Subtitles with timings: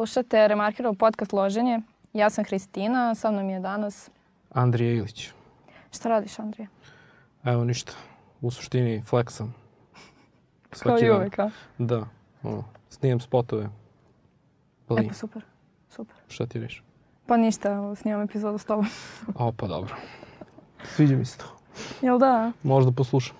[0.00, 1.80] Slušate Remarkirov podcast Loženje.
[2.12, 4.10] Ja sam Hristina, sa mnom je danas...
[4.50, 5.30] Andrija Ilić.
[5.92, 6.68] Šta radiš, Andrija?
[7.44, 7.92] Evo ništa.
[8.40, 9.54] U suštini fleksam.
[10.82, 11.50] Kao i uvek, a?
[11.78, 12.06] Da.
[12.42, 13.64] Ono, snijem spotove.
[13.64, 13.68] E
[14.88, 15.08] Bli.
[15.08, 15.42] pa super,
[15.88, 16.16] super.
[16.28, 16.82] Šta ti reći?
[17.26, 18.86] Pa ništa, snimam epizodu s tobom.
[19.34, 19.96] O, pa dobro.
[20.84, 21.56] Sviđa mi se to.
[22.02, 22.52] Jel da?
[22.62, 23.36] Možda poslušam.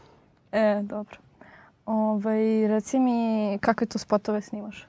[0.52, 1.16] E, dobro.
[1.86, 4.86] Ovaj, reci mi kakve tu spotove snimaš?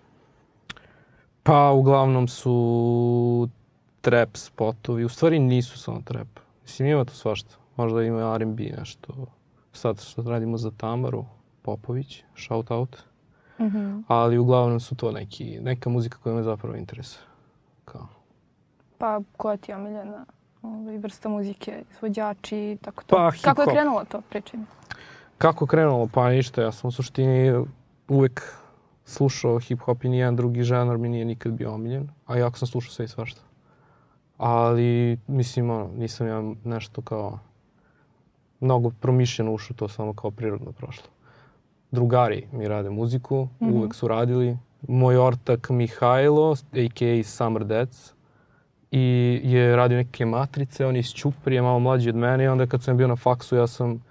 [1.43, 3.49] Pa, uglavnom su
[4.01, 5.05] trap spotovi.
[5.05, 6.27] U stvari nisu samo trap.
[6.61, 7.55] Mislim, ima to svašta.
[7.75, 9.13] Možda ima R&B nešto.
[9.73, 11.25] Sad što radimo za Tamaru
[11.61, 12.97] Popović, shout out.
[13.59, 13.99] Mhm.
[14.07, 17.23] Ali uglavnom su to neki, neka muzika koja me zapravo interesuje.
[17.85, 18.07] Kao.
[18.97, 20.25] Pa koja ti je omiljena
[20.61, 23.15] ovaj, vrsta muzike, izvođači, tako to?
[23.15, 24.65] Pa, Kako je krenulo to, pričaj mi.
[25.37, 26.07] Kako krenulo?
[26.13, 27.65] Pa ništa, ja sam u suštini
[28.07, 28.55] uvek
[29.11, 32.91] slušao hip-hop i nijedan drugi žanr mi nije nikad bio omiljen, a jako sam slušao
[32.91, 33.41] sve i svašta.
[34.37, 37.39] Ali, mislim, ono, nisam ja nešto kao
[38.59, 41.07] mnogo promišljeno ušao, to samo kao prirodno prošlo.
[41.91, 43.73] Drugari mi rade muziku, Mhm.
[43.73, 44.57] uvek su radili.
[44.87, 47.23] Moj ortak Mihajlo, a.k.a.
[47.23, 48.13] Summer Dance,
[48.91, 49.01] i
[49.43, 52.83] je radio neke matrice, on je iz Ćuprije, malo mlađi od mene i onda kad
[52.83, 54.03] sam bio na faksu ja sam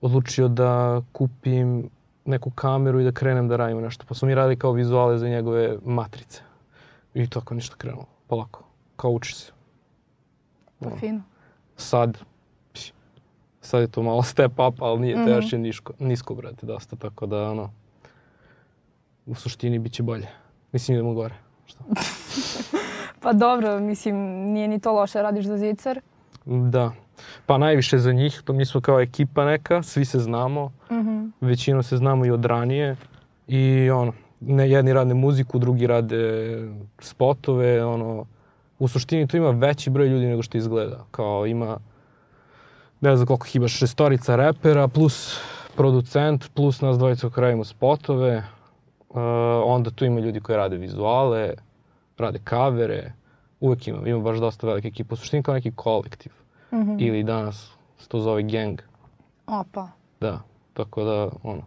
[0.00, 1.90] odlučio da kupim
[2.28, 4.04] neku kameru i da krenem da radim nešto.
[4.08, 6.42] Pa smo mi radili kao vizuale za njegove matrice.
[7.14, 8.64] I tako ništa krenulo, polako,
[8.96, 9.52] kao uči se.
[10.80, 11.22] Pa fino.
[11.76, 12.18] Sad,
[13.60, 16.96] sad je to malo step up, ali nije, to još je nisko, nisko, brate, dosta,
[16.96, 17.70] tako da, ono,
[19.26, 20.26] u suštini bit će bolje.
[20.72, 21.34] Mislim, idemo gore.
[21.66, 21.84] Šta?
[23.22, 24.16] Pa dobro, mislim,
[24.52, 26.00] nije ni to loše, radiš za zicar.
[26.44, 26.92] Da.
[27.46, 31.26] Pa najviše za njih, to mi smo kao ekipa neka, svi se znamo, Mhm.
[31.40, 32.96] većinom se znamo i od ranije
[33.48, 36.54] i ono, ne, jedni rade muziku, drugi rade
[36.98, 38.26] spotove, ono,
[38.78, 41.04] u suštini tu ima veći broj ljudi nego što izgleda.
[41.10, 41.78] Kao ima,
[43.00, 45.40] ne znam koliko ima, šestorica repera, plus
[45.76, 48.44] producent, plus nas dvojica koji radimo spotove.
[49.08, 49.16] Uh,
[49.64, 51.54] onda tu ima ljudi koji rade vizuale,
[52.18, 53.12] rade kavere,
[53.60, 55.14] uvek ima, ima baš dosta velike ekipe.
[55.14, 56.32] U suštini kao neki kolektiv.
[56.72, 56.96] Mhm.
[56.98, 58.80] Ili danas se to zove gang.
[59.46, 59.88] Opa.
[60.20, 60.40] Da,
[60.74, 61.62] tako da, ono,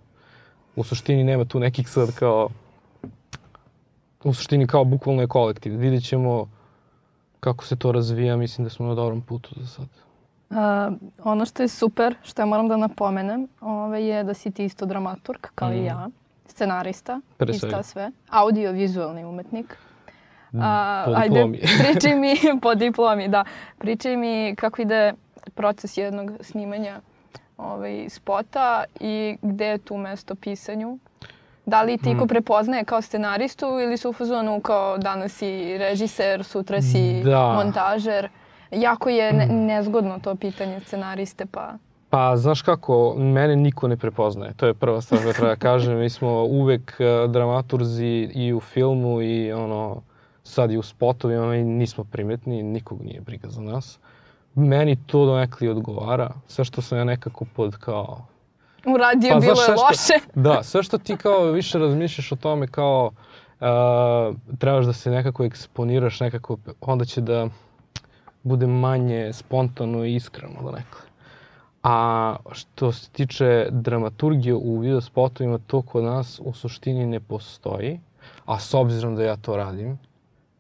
[0.76, 2.50] u suštini nema tu nekih sad kao,
[4.24, 5.78] u suštini kao bukvalno je kolektiv.
[5.78, 6.50] Vidjet ćemo
[7.40, 9.86] kako se to razvija, mislim da smo na dobrom putu za sad.
[10.50, 10.58] Uh,
[11.24, 14.86] ono što je super, što ja moram da napomenem, ove, je da si ti isto
[14.86, 15.86] dramaturg, kao i Mhm.
[15.86, 16.10] ja,
[16.48, 19.78] scenarista, Pre isto sve, audio-vizualni umetnik.
[20.54, 21.46] A, Po ajde,
[21.84, 23.44] pričaj mi, po diplomi, da.
[23.78, 25.14] Pričaj mi kako ide
[25.54, 27.00] proces jednog snimanja
[27.58, 30.98] ovaj, spota i gde je tu mesto pisanju.
[31.66, 32.16] Da li ti Hmm.
[32.16, 37.54] iko prepoznaje kao scenaristu ili su u fazonu kao danas si režiser, sutra si Da.
[37.54, 38.30] montažer?
[38.72, 41.74] Jako je ne, nezgodno to pitanje scenariste, pa...
[42.10, 44.54] Pa, znaš kako, mene niko ne prepoznaje.
[44.54, 46.00] To je prva stvar koju treba da kažem.
[46.00, 50.02] Mi smo uvek eh, dramaturzi i u filmu i ono,
[50.44, 54.00] sad i u spotovima i nismo primetni, nikog nije briga za nas.
[54.56, 56.32] Meni to donekli odgovara.
[56.48, 58.26] Sve što sam ja nekako pod kao
[58.86, 60.26] Uradio Pa, bilo je sve što- loše.
[60.42, 63.12] Da, sve što ti kao više razmišljaš o tome kao
[63.60, 63.68] uh,
[64.58, 67.48] trebaš da se nekako eksponiraš nekako, onda će da
[68.44, 71.02] bude manje spontano i iskreno donekle.
[71.84, 78.00] A što se tiče dramaturgije u video spotovima, to kod nas u suštini ne postoji.
[78.46, 80.00] A s obzirom da ja to radim,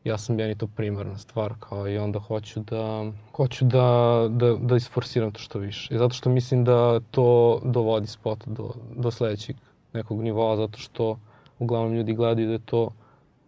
[0.03, 3.87] ja sam meni to primarna stvar kao i onda hoću da hoću da,
[4.29, 5.97] da, da isforsiram to što više.
[5.97, 9.55] Zato što mislim da to dovodi spot do, do sledećeg
[9.93, 11.19] nekog nivoa, zato što
[11.59, 12.89] uglavnom ljudi gledaju da je to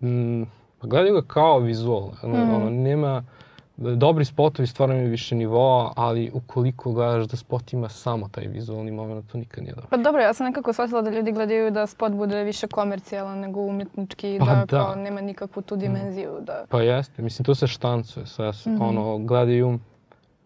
[0.01, 0.43] mm,
[0.79, 2.09] pa gledaju ga kao vizual.
[2.23, 2.53] Ono, Mhm.
[2.53, 3.23] ono, nema,
[3.77, 8.91] dobri spotovi stvarno imaju više nivoa, ali ukoliko gledaš da spot ima samo taj vizualni
[8.91, 9.87] moment, to nikad nije dobro.
[9.89, 13.61] Pa dobro, ja sam nekako shvatila da ljudi gledaju da spot bude više komercijalan nego
[13.61, 14.65] umjetnički, Pa da, da.
[14.67, 16.31] kao nema nikakvu tu dimenziju.
[16.41, 16.65] Da...
[16.69, 18.81] Pa jeste, mislim to se štancuje, sve se, Mhm.
[18.81, 19.79] ono, gledaju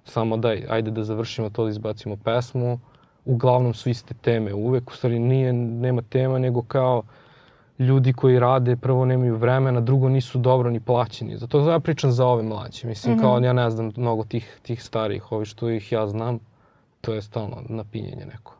[0.06, 2.80] samo daj, ajde da završimo to, da izbacimo pesmu,
[3.26, 7.04] uglavnom su iste teme uvek, u stvari nije, nema tema, nego kao
[7.80, 11.38] ljudi koji rade, prvo nemaju vremena, drugo nisu dobro ni plaćeni.
[11.38, 13.24] Zato ja pričam za ove mlađe, mislim Mhm.
[13.24, 16.40] kao ja ne znam mnogo tih, tih starijih, ovi što ih ja znam,
[17.02, 18.54] to je stalno napinjenje neko.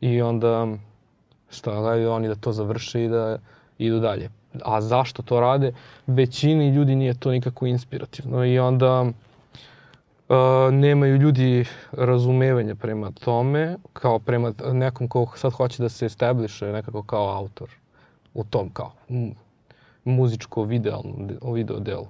[0.00, 0.66] I onda,
[1.50, 3.38] šta, gledaju oni da to završe i da
[3.78, 4.30] idu dalje.
[4.64, 5.72] A zašto to rade?
[6.06, 10.36] Većini ljudi nije to nikako inspirativno i onda uh,
[10.72, 17.02] nemaju ljudi razumevanja prema tome, kao prema nekom ko sad hoće da se establiše nekako
[17.02, 17.68] kao autor
[18.34, 18.92] u tom kao.
[20.04, 22.06] Muzičko videalno, de- video delo.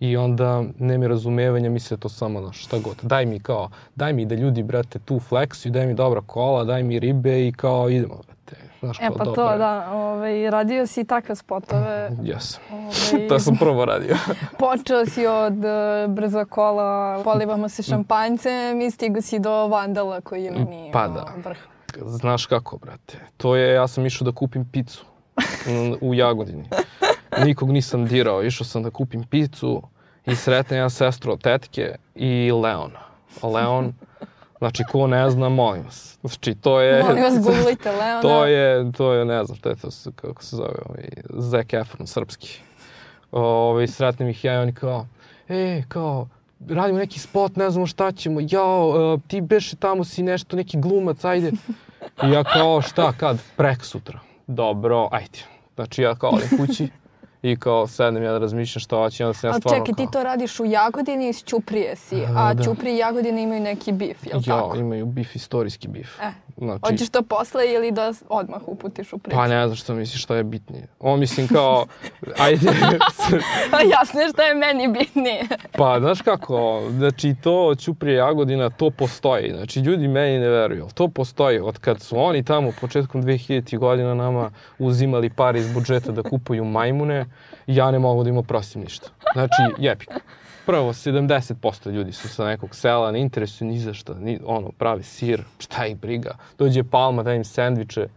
[0.00, 2.96] I onda nema razumevanja, misle to samo na šta god.
[3.02, 6.82] Daj mi kao, daj mi da ljudi, brate, tu fleksuju, daj mi dobra kola, daj
[6.82, 8.56] mi ribe i kao idemo, brate.
[8.80, 12.10] Znaš, E kao, pa dobro to, da, ovaj, radio si takve spotove.
[12.22, 12.62] Jesam.
[12.72, 12.92] Ovaj,
[13.28, 14.16] to sam prvo radio.
[14.58, 15.68] Počeo si od e,
[16.08, 21.26] brza kola, polivamo se šampanjcem i stigo si do vandala koji je meni Pa da.
[21.44, 21.58] vrh.
[21.98, 23.18] Znaš kako, brate?
[23.36, 25.04] To je, ja sam išao da kupim picu
[26.00, 26.64] u Jagodini.
[27.44, 29.82] Nikog nisam dirao, išao sam da kupim picu
[30.26, 33.00] i sretnem ja sestru od tetke i Leona.
[33.42, 33.92] Leon,
[34.58, 36.18] znači ko ne zna, molim vas.
[36.20, 37.02] Znači to je...
[37.02, 38.20] Molim vas, googlite Leona.
[38.20, 42.06] To je, to je, ne znam šta je to, kako se zove, ovaj, Zac Efron,
[42.06, 42.60] srpski.
[43.32, 45.06] Ovaj, sretnem ih ja i oni kao,
[45.48, 46.28] e, kao,
[46.68, 50.78] radimo neki spot, ne znamo šta ćemo, jao, e, ti beše tamo si nešto, neki
[50.78, 51.52] glumac, ajde.
[52.22, 53.38] I ja kao, šta, kad?
[53.56, 54.20] Prek sutra.
[54.46, 55.38] Dobro, ajde.
[55.74, 56.88] Znači ja kao odem kući
[57.42, 60.02] i kao sednem ja da razmišljam šta hoću i onda sam ja stvarno čekaj, ti
[60.02, 62.62] kao, to radiš u Jagodini iz Ćuprije si, A, a da.
[62.64, 64.76] Ćuprije i Jagodina imaju neki bif, jel ja, tako?
[64.76, 66.20] imaju bif, istorijski bif.
[66.20, 69.36] E, Znači, Hoćeš to posle ili da odmah uputiš u priču?
[69.36, 70.86] pa ne znam što misliš šta je bitnije.
[71.00, 71.86] On mislim kao,
[72.44, 72.66] ajde,
[73.98, 75.42] jasno je šta je meni bitnije.
[75.78, 79.52] Pa, znaš kako, znači to Ćuprije Jagodina, to postoji.
[79.56, 81.60] Znači, ljudi meni ne veruju, to postoji.
[81.60, 86.64] Od kad su oni tamo početkom 2000 godina nama uzimali pare iz budžeta da kupuju
[86.64, 87.26] majmune,
[87.66, 89.08] ja ne mogu da im oprostim ništa.
[89.32, 90.10] Znači, jepik.
[90.66, 95.02] Prvo, 70% ljudi su sa nekog sela, ne interesuju ni za šta, ni, ono, pravi
[95.02, 96.36] sir, šta ih briga.
[96.58, 98.08] Dođe Palma, da im sendviče,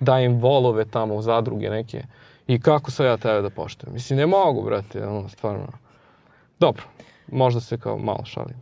[0.00, 2.02] da im volove tamo u zadruge neke.
[2.46, 3.94] I kako sad ja tebe da poštujem?
[3.94, 5.66] Mislim, ne mogu, brate, ono, stvarno.
[6.60, 6.82] Dobro,
[7.32, 8.56] možda se kao malo šalim.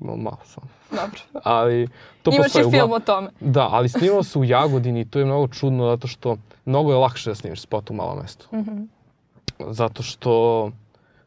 [0.00, 0.64] Malo, malo sam.
[0.90, 1.20] Dobro.
[1.58, 1.88] Ali
[2.22, 3.30] to Imaš postoji i film o tome.
[3.40, 6.98] Da, ali snimao se u Jagodini i to je mnogo čudno zato što mnogo je
[6.98, 8.48] lakše da snimiš spot u malom mestu.
[8.52, 8.82] Mhm.
[9.60, 10.70] Zato što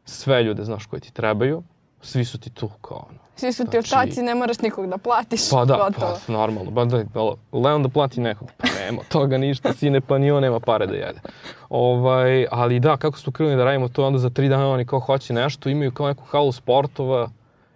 [0.04, 1.62] sve ljude znaš koji ti trebaju,
[2.00, 3.18] svi su ti tu kao ono.
[3.36, 5.50] Svi su ti Znači- ortaci, ne moraš nikog da platiš.
[5.50, 6.18] Pa da, Gotovo.
[6.26, 6.70] pa normalno.
[6.70, 7.20] Ba da, da,
[7.52, 10.94] Leon da plati nekog, pa nema toga ništa, sine, pa ni on nema pare da
[10.94, 11.20] jede.
[11.70, 15.00] Ovaj, ali da, kako smo krenuli da radimo to, onda za tri dana oni kao
[15.00, 17.28] hoće nešto, imaju kao neku halu sportova,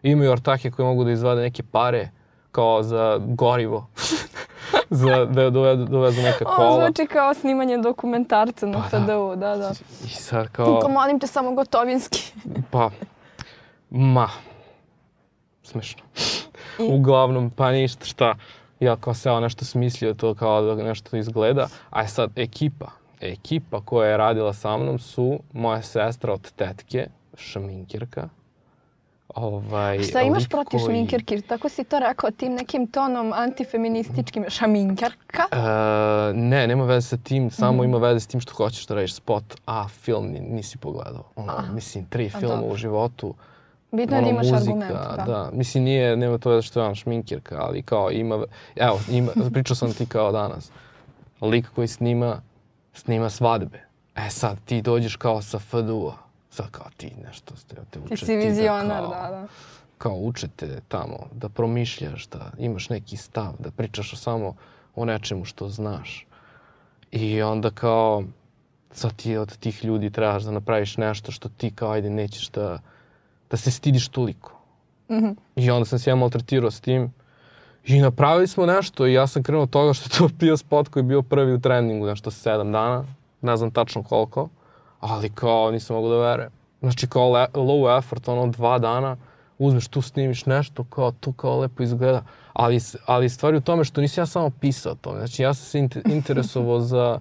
[0.02, 2.08] imaju ortake koje mogu da izvade neke pare,
[2.52, 3.86] kao za gorivo,
[4.90, 6.84] za da dovedu, dovezu neka Ovo kola.
[6.84, 9.04] zvuči kao snimanje dokumentarca na Pa da.
[9.04, 9.72] FDU, da, da.
[10.04, 12.32] I sad kao, molim te samo gotovinski.
[12.72, 12.90] pa,
[13.90, 14.28] ma,
[15.62, 16.02] smešno.
[16.78, 16.82] I?
[16.92, 18.34] Uglavnom, pa ništa, šta,
[18.80, 22.86] ja kao seo nešto smislio to kao da nešto izgleda, a sad ekipa,
[23.20, 28.28] ekipa koja je radila sa mnom su moja sestra od tetke, šminkirka,
[29.28, 31.42] ovaj, Šta imaš lik protiv koji- šminkerki?
[31.42, 34.44] Tako si to rekao tim nekim tonom antifeminističkim.
[34.48, 35.42] Šminkerka?
[35.52, 35.56] E,
[36.34, 37.84] ne, nema veze sa tim, samo Mhm.
[37.84, 41.24] ima veze s tim što hoćeš da radiš spot, a film ni- nisi pogledao.
[41.36, 41.62] Ono, A.
[41.64, 42.72] mislim, tri A filma dobro.
[42.72, 43.34] u životu,
[43.92, 44.92] Bitno je da imaš muzika, argument.
[45.16, 45.24] Da.
[45.26, 45.50] da.
[45.52, 48.44] Mislim, nije, nema to veze što je ona šminkirka, ali kao ima,
[48.76, 50.70] evo, ima, pričao sam ti kao danas.
[51.42, 52.40] Lik koji snima,
[52.94, 53.78] snima svadbe.
[54.16, 56.25] E sad, ti dođeš kao sa FDU-a.
[56.56, 59.46] Sad kao ti nešto ste, te uče Ti si vizionar, kao, da, da.
[59.98, 64.54] Kao učete tamo da promišljaš, da imaš neki stav, da pričaš o samo
[64.94, 66.26] o nečemu što znaš.
[67.10, 68.24] I onda kao,
[68.90, 72.78] sad ti od tih ljudi trebaš da napraviš nešto što ti kao ajde nećeš da,
[73.50, 74.60] da se stidiš toliko.
[75.10, 75.30] Mhm.
[75.56, 77.12] I onda sam se ja maltretirao s tim.
[77.84, 80.88] I napravili smo nešto i ja sam krenuo od toga što je to bio spot
[80.88, 83.04] koji je bio prvi u trendingu, nešto sedam dana,
[83.42, 84.48] ne znam tačno koliko,
[85.00, 86.50] ali kao nisam mogu da verujem.
[86.80, 89.16] Znači kao le, low effort, ono dva dana,
[89.58, 92.22] uzmeš tu snimiš nešto, kao tu kao lepo izgleda,
[92.52, 95.64] ali, ali stvari u tome što nisam ja samo pisao o tome, znači ja sam
[95.64, 97.20] se inter- interesovao za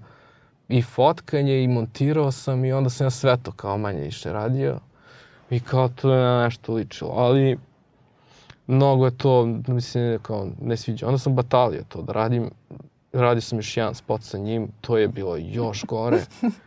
[0.68, 4.80] i fotkanje i montirao sam i onda sam ja sve to kao manje više radio
[5.50, 7.58] i kao to je nešto ličilo, ali
[8.68, 11.08] mnogo je to, mislim, kao ne sviđa.
[11.08, 12.52] Onda sam batalio to da radim,
[13.14, 16.22] radio sam još jedan spot sa njim, to je bilo još gore.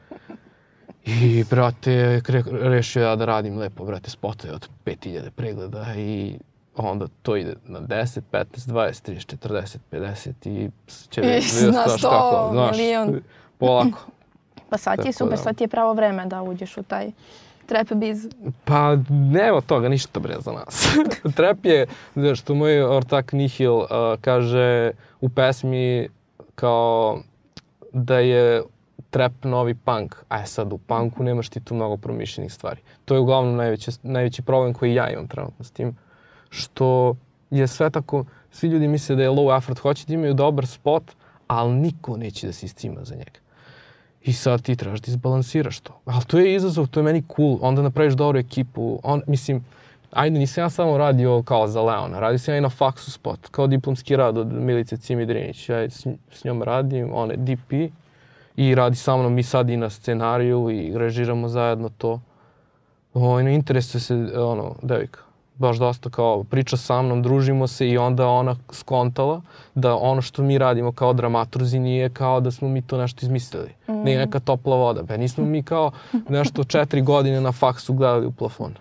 [1.08, 6.38] I, brate, kre, rešio ja da radim lepo, brate, spotove od 5000 pregleda i
[6.76, 10.70] onda to ide na 10, 15, 20, 30, 40, 50 i
[11.10, 13.20] će I na znaš 100 kako, znaš, milion.
[13.58, 13.98] polako.
[14.70, 15.42] Pa sad ti je super, da.
[15.42, 17.10] sad ti je pravo vreme da uđeš u taj
[17.66, 18.28] trap biz.
[18.64, 20.96] Pa nema toga ništa bre za nas.
[21.36, 23.86] Trap je, znaš, što moj ortak Nihil uh,
[24.20, 26.08] kaže u pesmi
[26.54, 27.20] kao
[27.92, 28.62] da je
[29.10, 32.80] trap novi punk, a sad u punku nemaš ti tu mnogo promišljenih stvari.
[33.04, 35.96] To je uglavnom najveći, najveći problem koji ja imam trenutno s tim,
[36.50, 37.16] što
[37.50, 41.02] je sve tako, svi ljudi misle da je low effort, hoće da imaju dobar spot,
[41.46, 43.40] ali niko neće da se iscima za njega.
[44.22, 46.00] I sad ti trebaš da izbalansiraš to.
[46.04, 47.58] Ali to je izazov, to je meni cool.
[47.60, 49.00] Onda napraviš dobru ekipu.
[49.02, 49.64] On, mislim,
[50.12, 53.48] ajde, nisam ja samo radio kao za Leona, radio sam ja i na faksu spot,
[53.50, 55.68] kao diplomski rad od Milice Cimidrinić.
[55.68, 57.92] Ja s, s njom radim, on je DP
[58.58, 62.20] i radi sa mnom mi sad i na scenariju i režiramo zajedno to.
[63.14, 65.20] O, ne interesuje se, ono, devika
[65.58, 69.40] baš dosta kao priča sa mnom, družimo se i onda ona skontala
[69.74, 73.70] da ono što mi radimo kao dramaturzi nije kao da smo mi to nešto izmislili.
[73.88, 73.92] Mm.
[73.92, 75.02] Nije neka topla voda.
[75.02, 75.90] Be, nismo mi kao
[76.28, 78.74] nešto četiri godine na faksu gledali u plafon.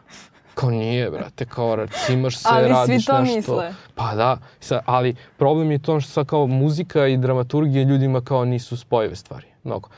[0.57, 3.35] Kao nije, brate, kao cimaš se, ali radiš svi to nešto.
[3.35, 3.73] misle.
[3.95, 8.45] Pa da, sad, ali problem je to što sad kao muzika i dramaturgija ljudima kao
[8.45, 9.47] nisu spojive stvari.
[9.63, 9.89] Mnogo.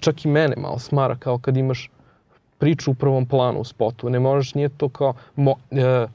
[0.00, 1.90] Čak i mene malo smara kao kad imaš
[2.58, 4.10] priču u prvom planu u spotu.
[4.10, 5.14] Ne možeš, nije to kao...
[5.36, 6.06] Mo, e,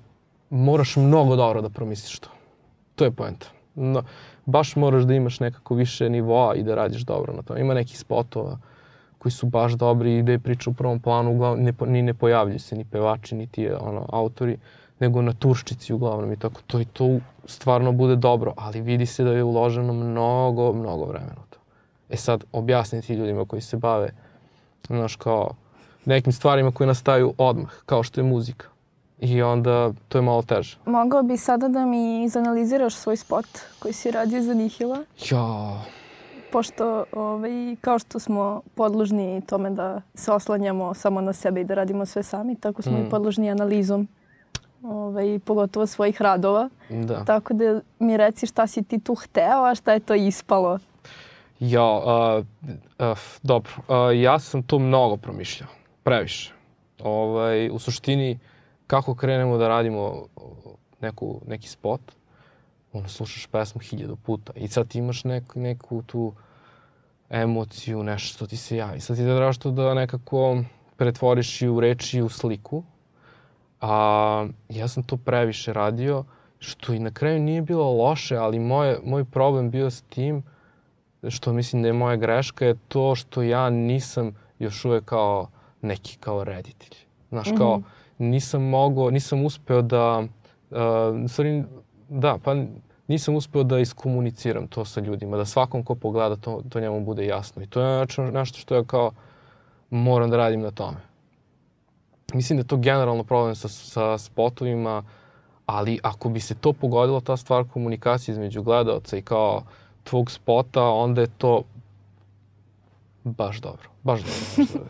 [0.49, 2.29] moraš mnogo dobro da promisliš to.
[2.95, 3.47] To je poenta.
[3.75, 4.03] No,
[4.45, 7.57] baš moraš da imaš nekako više nivoa i da radiš dobro na to.
[7.57, 8.57] Ima nekih spotova
[9.21, 12.13] koji su baš dobri i gde je priča u prvom planu, uglavnom, ne, ni ne
[12.13, 14.57] pojavljuju se ni pevači, ni ti ono, autori,
[14.99, 16.61] nego na turščici uglavnom i tako.
[16.67, 21.35] To i to stvarno bude dobro, ali vidi se da je uloženo mnogo, mnogo vremena
[21.37, 21.59] u to.
[22.09, 24.09] E sad, objasniti ljudima koji se bave,
[24.87, 25.53] znaš, kao
[26.05, 28.67] nekim stvarima koje nastaju odmah, kao što je muzika
[29.19, 30.77] I onda to je malo teže.
[30.85, 33.45] Mogao bi sada da mi izanaliziraš svoj spot
[33.79, 35.03] koji si radio za Nihila?
[35.31, 35.81] Ja.
[36.51, 41.73] Pošto, ovaj, kao što smo podložni tome da se oslanjamo samo na sebe i da
[41.73, 43.05] radimo sve sami, tako smo mm.
[43.05, 44.07] i podložni analizom
[44.83, 46.69] ovaj, pogotovo svojih radova.
[46.89, 47.25] Da.
[47.25, 50.79] Tako da mi reci šta si ti tu hteo, a šta je to ispalo.
[51.59, 52.45] Ja, uh,
[52.99, 53.71] uh, dobro.
[53.77, 55.69] Uh, ja sam to mnogo promišljao.
[56.03, 56.53] Previše.
[57.03, 58.39] Ovaj, u suštini,
[58.87, 60.25] kako krenemo da radimo
[61.01, 62.01] neku, neki spot,
[62.93, 66.33] ono, slušaš pesmu hiljadu puta i sad imaš neku, neku tu
[67.29, 68.99] emociju, nešto što ti se javi.
[68.99, 70.63] Sad ti da trebaš to da nekako
[70.97, 72.83] pretvoriš i u reči i u sliku.
[73.81, 76.23] A ja sam to previše radio,
[76.59, 80.43] što i na kraju nije bilo loše, ali moje, moj problem bio s tim,
[81.29, 85.49] što mislim da je moja greška, je to što ja nisam još uvek kao
[85.81, 86.97] neki kao reditelj.
[87.29, 87.57] Znaš, mm -hmm.
[87.57, 87.81] kao,
[88.17, 90.77] nisam mogao, nisam uspeo da, uh,
[91.29, 91.63] stvari,
[92.11, 92.55] da, pa
[93.07, 97.25] nisam uspeo da iskomuniciram to sa ljudima, da svakom ko pogleda to, to njemu bude
[97.25, 97.63] jasno.
[97.63, 99.11] I to je nešto, što ja kao
[99.89, 100.97] moram da radim na tome.
[102.33, 105.03] Mislim da je to generalno problem sa, sa spotovima,
[105.65, 109.63] ali ako bi se to pogodilo, ta stvar komunikacije između gledalca i kao
[110.03, 111.63] tvog spota, onda je to
[113.23, 113.89] baš dobro.
[114.03, 114.85] Baš dobro.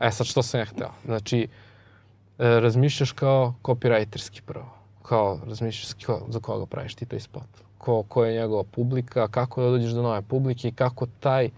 [0.00, 0.90] E sad što sam ja hteo?
[1.04, 1.48] Znači,
[2.38, 4.81] e, razmišljaš kao copywriterski prvo.
[5.02, 5.94] Kao razmišljaš
[6.28, 7.48] za koga praviš ti taj spot.
[7.78, 11.50] Ko, ko je njegova publika, kako da dođeš do nove publike i kako taj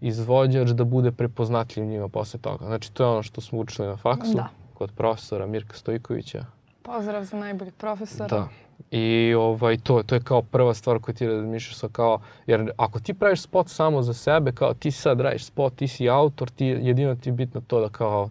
[0.00, 2.66] izvođač da bude prepoznatljiv njima posle toga.
[2.66, 4.48] Znači, to je ono što smo učili na faksu Da.
[4.74, 6.44] kod profesora Mirka Stojkovića.
[6.82, 8.28] Pozdrav za najboljeg profesora.
[8.28, 8.48] Da.
[8.90, 13.00] I ovaj, to, to je kao prva stvar koju ti razmišljaš sa kao, jer ako
[13.00, 16.66] ti praviš spot samo za sebe, kao ti sad radiš spot, ti si autor, ti,
[16.66, 18.30] jedino ti je bitno to da kao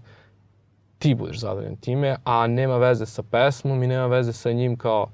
[1.00, 5.08] ti budeš zadovoljan time, a nema veze sa pesmom i nema veze sa njim kao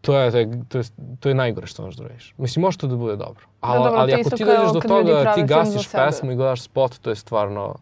[0.00, 0.84] to je, to je, to je,
[1.20, 2.34] to je najgore što možeš da radiš.
[2.38, 3.46] Mislim, može to da bude dobro.
[3.60, 6.62] Ali, Da, dobro, ali ako ti dođeš do toga, prave ti gasiš pesmu i gledaš
[6.62, 7.74] spot, to je stvarno,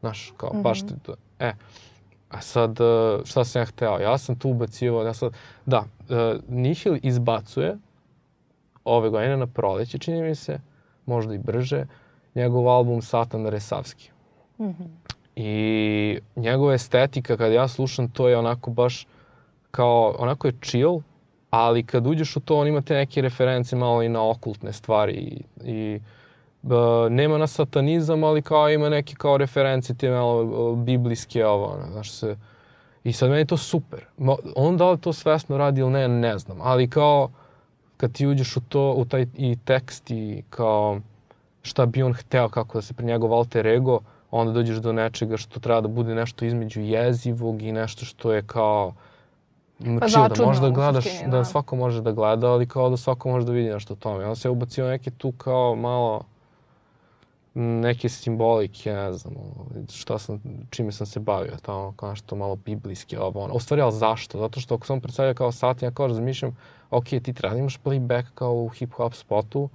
[0.00, 0.62] znaš, kao, Mhm.
[0.62, 1.52] baš ti to, e.
[2.30, 2.84] A sad, e,
[3.24, 3.98] šta sam ja hteo?
[3.98, 5.32] Ja sam tu ubacivo, ja sad,
[5.66, 6.16] da, uh,
[6.48, 7.76] Nihil izbacuje
[8.84, 10.60] ove godine na proleće, čini mi se,
[11.06, 11.86] možda i brže,
[12.34, 14.10] njegov album Satan Resavski.
[14.60, 14.84] Mhm.
[15.42, 19.06] I njegova estetika, kad ja slušam, to je onako baš
[19.70, 21.00] kao, onako je chill,
[21.50, 25.12] ali kad uđeš u to, on ima te neke reference malo i na okultne stvari
[25.12, 26.00] i, i
[26.62, 26.74] b,
[27.10, 31.92] nema na satanizam, ali kao ima neke kao reference te malo e, biblijske ovo, ono,
[31.92, 32.36] znaš se.
[33.04, 34.04] I sad meni je to super.
[34.18, 37.30] Mo, on da li to svesno radi ili ne, ne znam, ali kao
[37.96, 41.00] kad ti uđeš u to, u taj i tekst i kao
[41.62, 45.36] šta bi on hteo, kako da se pre njegov alter ego, onda dođeš do nečega
[45.36, 48.92] što treba da bude nešto između jezivog i nešto što je kao
[50.00, 51.36] Pa chill, da možda gledaš, suštini, da.
[51.36, 51.44] da.
[51.44, 54.24] svako može da gleda, ali kao da svako može da vidi nešto o tome.
[54.24, 56.22] Onda se ubacio neke tu kao malo
[57.54, 62.56] neke simbolike, ne znam, ono, šta sam, čime sam se bavio, tamo kao nešto malo
[62.56, 63.54] biblijski, ovo ono.
[63.54, 64.38] U stvari, ali zašto?
[64.38, 66.56] Zato što ako sam predstavlja kao sat, ja kao razmišljam,
[66.90, 69.68] ok, ti treba da imaš playback kao u hip-hop spotu,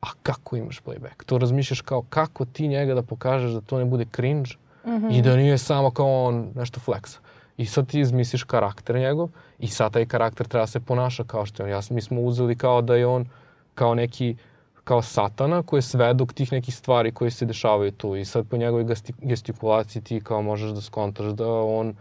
[0.00, 1.24] a kako imaš playback?
[1.26, 4.50] To razmišljaš kao kako ti njega da pokažeš da to ne bude cringe
[4.86, 5.10] Mhm.
[5.10, 7.18] i da nije samo kao on nešto flexa.
[7.56, 9.28] I sad ti izmisliš karakter njegov
[9.58, 11.70] i sad taj karakter treba da se ponaša kao što je on.
[11.70, 13.26] Ja, mi smo uzeli kao da je on
[13.74, 14.36] kao neki
[14.84, 18.56] kao satana koji je svedok tih nekih stvari koje se dešavaju tu i sad po
[18.56, 21.94] njegovoj gesti- gestikulaciji ti kao možeš da skontaš da on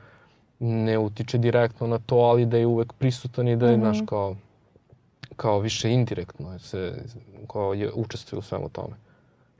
[0.59, 3.83] ne utiče direktno na to, ali da je uvek prisutan i da je, mm -hmm.
[3.83, 4.35] znaš, kao,
[5.37, 7.03] kao više indirektno se,
[7.47, 8.95] kao je, učestvuje u svemu tome.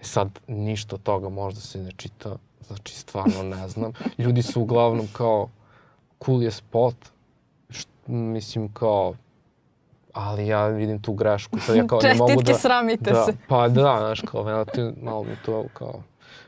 [0.01, 2.35] E sad, ništa od toga možda se ne čita,
[2.67, 3.91] znači stvarno ne znam.
[4.23, 5.49] Ljudi su uglavnom kao,
[6.25, 6.95] cool je spot,
[7.69, 9.15] št, mislim kao,
[10.13, 11.59] ali ja vidim tu grešku.
[11.59, 12.53] Sad ja kao ne mogu da...
[12.53, 13.33] sramite da, se.
[13.47, 14.43] Pa da, znaš, kao,
[15.01, 16.01] malo, mi to kao...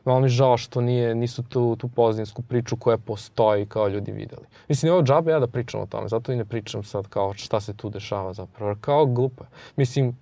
[0.06, 4.46] Malo mi žao što nije, nisu tu, tu pozdinsku priču koja postoji kao ljudi videli.
[4.68, 7.60] Mislim, ovo džabe ja da pričam o tome, zato i ne pričam sad kao šta
[7.60, 8.76] se tu dešava zapravo.
[8.82, 9.46] Kao glupa.
[9.76, 10.18] Mislim,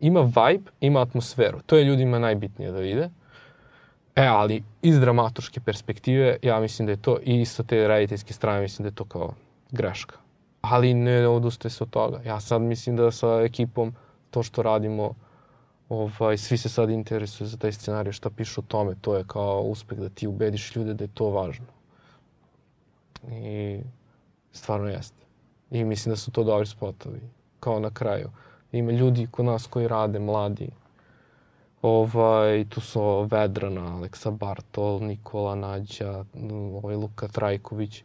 [0.00, 1.58] ima vibe, ima atmosferu.
[1.66, 3.10] To je ljudima najbitnije da vide.
[4.16, 8.60] E, ali iz dramaturške perspektive, ja mislim da je to, i sa te rediteljske strane,
[8.60, 9.32] mislim da je to kao
[9.70, 10.16] greška
[10.60, 12.20] ali ne odustaje se od toga.
[12.26, 13.94] Ja sad mislim da sa ekipom
[14.30, 15.14] to što radimo,
[15.88, 19.60] ovaj, svi se sad interesuju za taj scenarij, šta pišu o tome, to je kao
[19.60, 21.66] uspeh da ti ubediš ljude da je to važno.
[23.30, 23.80] I
[24.52, 25.26] stvarno jeste.
[25.70, 27.20] I mislim da su to dobri spotovi.
[27.60, 28.30] Kao na kraju.
[28.72, 30.70] Ima ljudi kod nas koji rade, mladi.
[31.82, 36.24] Ovaj, tu su Vedrana, Aleksa Bartol, Nikola Nađa,
[36.82, 38.02] ovaj Luka Trajković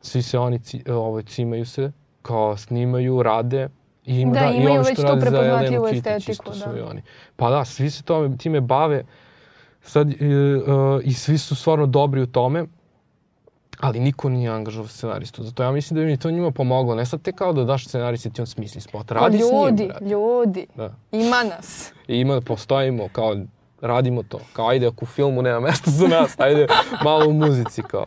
[0.00, 0.60] svi se oni
[0.90, 3.68] ovaj, cimaju se, kao snimaju, rade,
[4.08, 6.50] I ima, da, da, imaju i već tu prepoznatljivu estetiku.
[6.50, 6.54] Da.
[6.54, 7.02] Su i oni.
[7.36, 9.04] Pa da, svi se tome, time bave
[9.82, 10.58] sad, e, e,
[11.02, 12.66] i svi su stvarno dobri u tome,
[13.80, 15.42] ali niko nije angažovao scenaristu.
[15.42, 16.94] Zato ja mislim da mi to njima pomoglo.
[16.94, 19.10] Ne sad te kao da daš scenarist i ti on smisli spot.
[19.10, 20.04] Radi ljudi, s njim, brate.
[20.04, 20.94] Ljudi, da.
[21.12, 21.92] Ima nas.
[22.08, 23.36] I ima, postojimo, kao
[23.80, 24.40] radimo to.
[24.52, 26.66] Kao ajde, ako u filmu nema mesta za nas, ajde
[27.04, 28.06] malo u muzici, kao.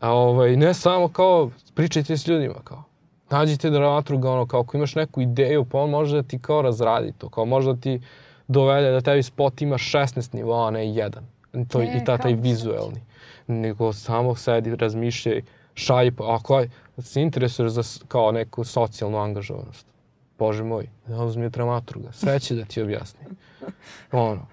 [0.00, 2.87] A ovaj, ne samo kao pričajte s ljudima, kao.
[3.30, 7.12] Nađite dramaturga, ono, kao ako imaš neku ideju, pa on može da ti kao razradi
[7.18, 8.00] to, kao može da ti
[8.48, 11.26] dovede da tebi spot ima 16 nivoa, a ne jedan.
[11.68, 13.00] To, ne, I ta, taj vizuelni.
[13.46, 15.42] Nego samo sedi, razmišljaj,
[15.74, 16.64] šalji, pa ako
[16.98, 19.86] se interesuješ za kao neku socijalnu angažovanost.
[20.38, 23.20] Bože moj, da uzmi dramaturga, sve će da ti objasni.
[24.12, 24.46] Ono,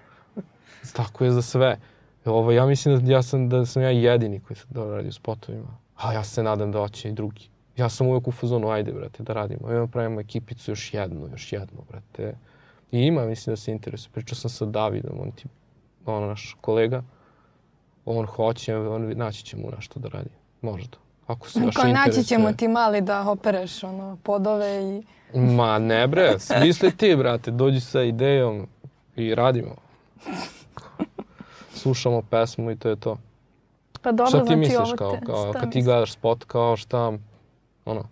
[0.92, 1.78] tako je za sve.
[2.24, 5.76] Ovo, ja mislim da ja sam, da sam ja jedini koji sam dobro radio spotovima.
[5.96, 7.48] A ja se nadam da hoće i drugi.
[7.76, 9.68] Ja sam uvek u fazonu, ajde, brate, da radimo.
[9.68, 12.34] Ajde, pravimo ekipicu još jednu, još jednu, brate.
[12.92, 14.12] I ima, mislim da se interesuje.
[14.12, 15.44] Pričao sam sa Davidom, on ti,
[16.06, 17.02] ono, naš kolega.
[18.04, 20.30] On hoće, on, naći će mu nešto da radi.
[20.62, 20.96] Možda.
[21.26, 25.02] Ako se baš Kao naći ćemo ti mali da opereš, ono, podove i...
[25.38, 28.66] Ma ne bre, smisli ti, brate, dođi sa idejom
[29.16, 29.76] i radimo
[31.86, 33.16] slušamo pesmu i to je to.
[34.02, 37.12] Pa dobro, šta ti znači misliš kao, te, kao kad ti gledaš spot, kao šta,
[37.86, 38.04] ono,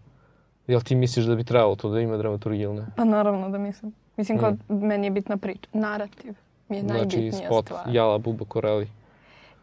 [0.67, 2.87] jel ti misliš da bi trebalo to da ima dramaturgiju ili ne?
[2.97, 3.93] Pa naravno da mislim.
[4.17, 4.57] Mislim, kao, mm.
[4.69, 5.69] meni je bitna priča.
[5.73, 6.35] Narativ
[6.69, 7.63] mi je znači, najbitnija stvar.
[7.63, 8.89] Znači, spot Jala Buba Koreli.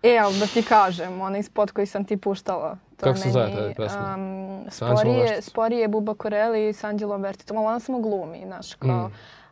[0.03, 2.77] E, ali da ti kažem, onaj spot koji sam ti puštala.
[2.97, 4.15] To Kako se zove taj pesma?
[4.17, 9.07] Um, sporije, sporije Buba Koreli i s Anđelom Verticom, ali ona samo glumi, znaš, kao...
[9.07, 9.11] Mm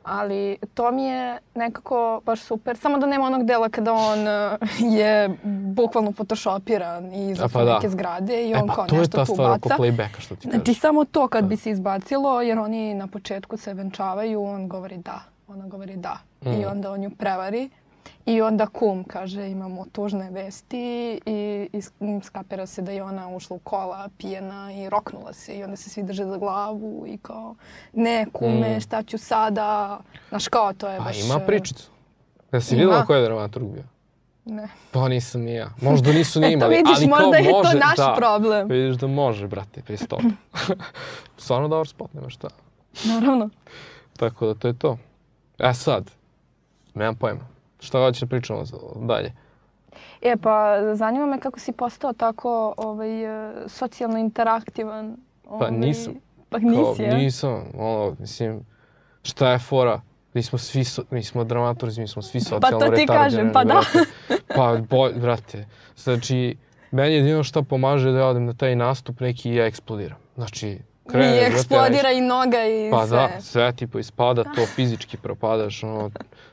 [0.09, 2.77] ali to mi je nekako baš super.
[2.77, 4.57] Samo da nema onog dela kada on eh,
[4.99, 5.37] je
[5.75, 7.73] bukvalno photoshopiran i iza pa da.
[7.73, 9.07] neke zgrade i e, on pa, kao nešto tu baca.
[9.07, 10.63] to je ta stvar oko playbacka što ti kažeš.
[10.63, 11.47] Znači samo to kad da.
[11.47, 16.17] bi se izbacilo, jer oni na početku se venčavaju, on govori da, ona govori da.
[16.41, 16.61] Mm.
[16.61, 17.69] I onda on ju prevari
[18.29, 21.81] I onda kum kaže imamo tužne vesti i, i
[22.23, 25.89] skapira se da je ona ušla u kola pijena i roknula se i onda se
[25.89, 27.55] svi drže za glavu i kao
[27.93, 28.81] ne kume mm.
[28.81, 29.99] šta ću sada.
[30.29, 31.17] Znaš kao to je pa, baš...
[31.21, 31.89] A ima pričicu.
[32.51, 33.83] Ja si videla ko je dramaturg bio?
[34.45, 34.67] Ne.
[34.91, 35.69] Pa nisam ni ja.
[35.81, 38.67] Možda nisu ni imali, vidiš, ali možda je može, to naš da, problem.
[38.67, 40.21] Vidiš da može, brate, pri stop.
[41.37, 42.47] Stvarno dobar spot, nema šta.
[43.05, 43.49] Naravno.
[44.17, 44.97] Tako da to je to.
[45.59, 46.11] E sad,
[46.93, 47.58] nemam pojma.
[47.79, 48.63] Šta hoćeš da pričamo
[48.95, 49.33] dalje?
[50.21, 55.17] E, pa zanima me kako si postao tako ovaj, e, socijalno interaktivan.
[55.47, 56.13] Ovaj, pa nisam.
[56.49, 57.13] Pa nisi, ja?
[57.13, 58.65] Nisam, ono, mislim,
[59.23, 60.01] šta je fora?
[60.33, 62.79] Mi smo svi, so, mi smo dramaturzi, mi smo svi socijalno.
[62.79, 63.81] Pa to ti kažem, pa da.
[64.55, 65.65] pa, boj, brate,
[65.97, 66.57] znači,
[66.91, 70.17] meni jedino što pomaže da ja odem na taj nastup neki i ja eksplodiram.
[70.35, 70.79] Znači,
[71.11, 73.17] krene, I eksplodira i noga i pa sve.
[73.17, 76.11] Pa da, sve tipo ispada, to fizički propadaš, ono,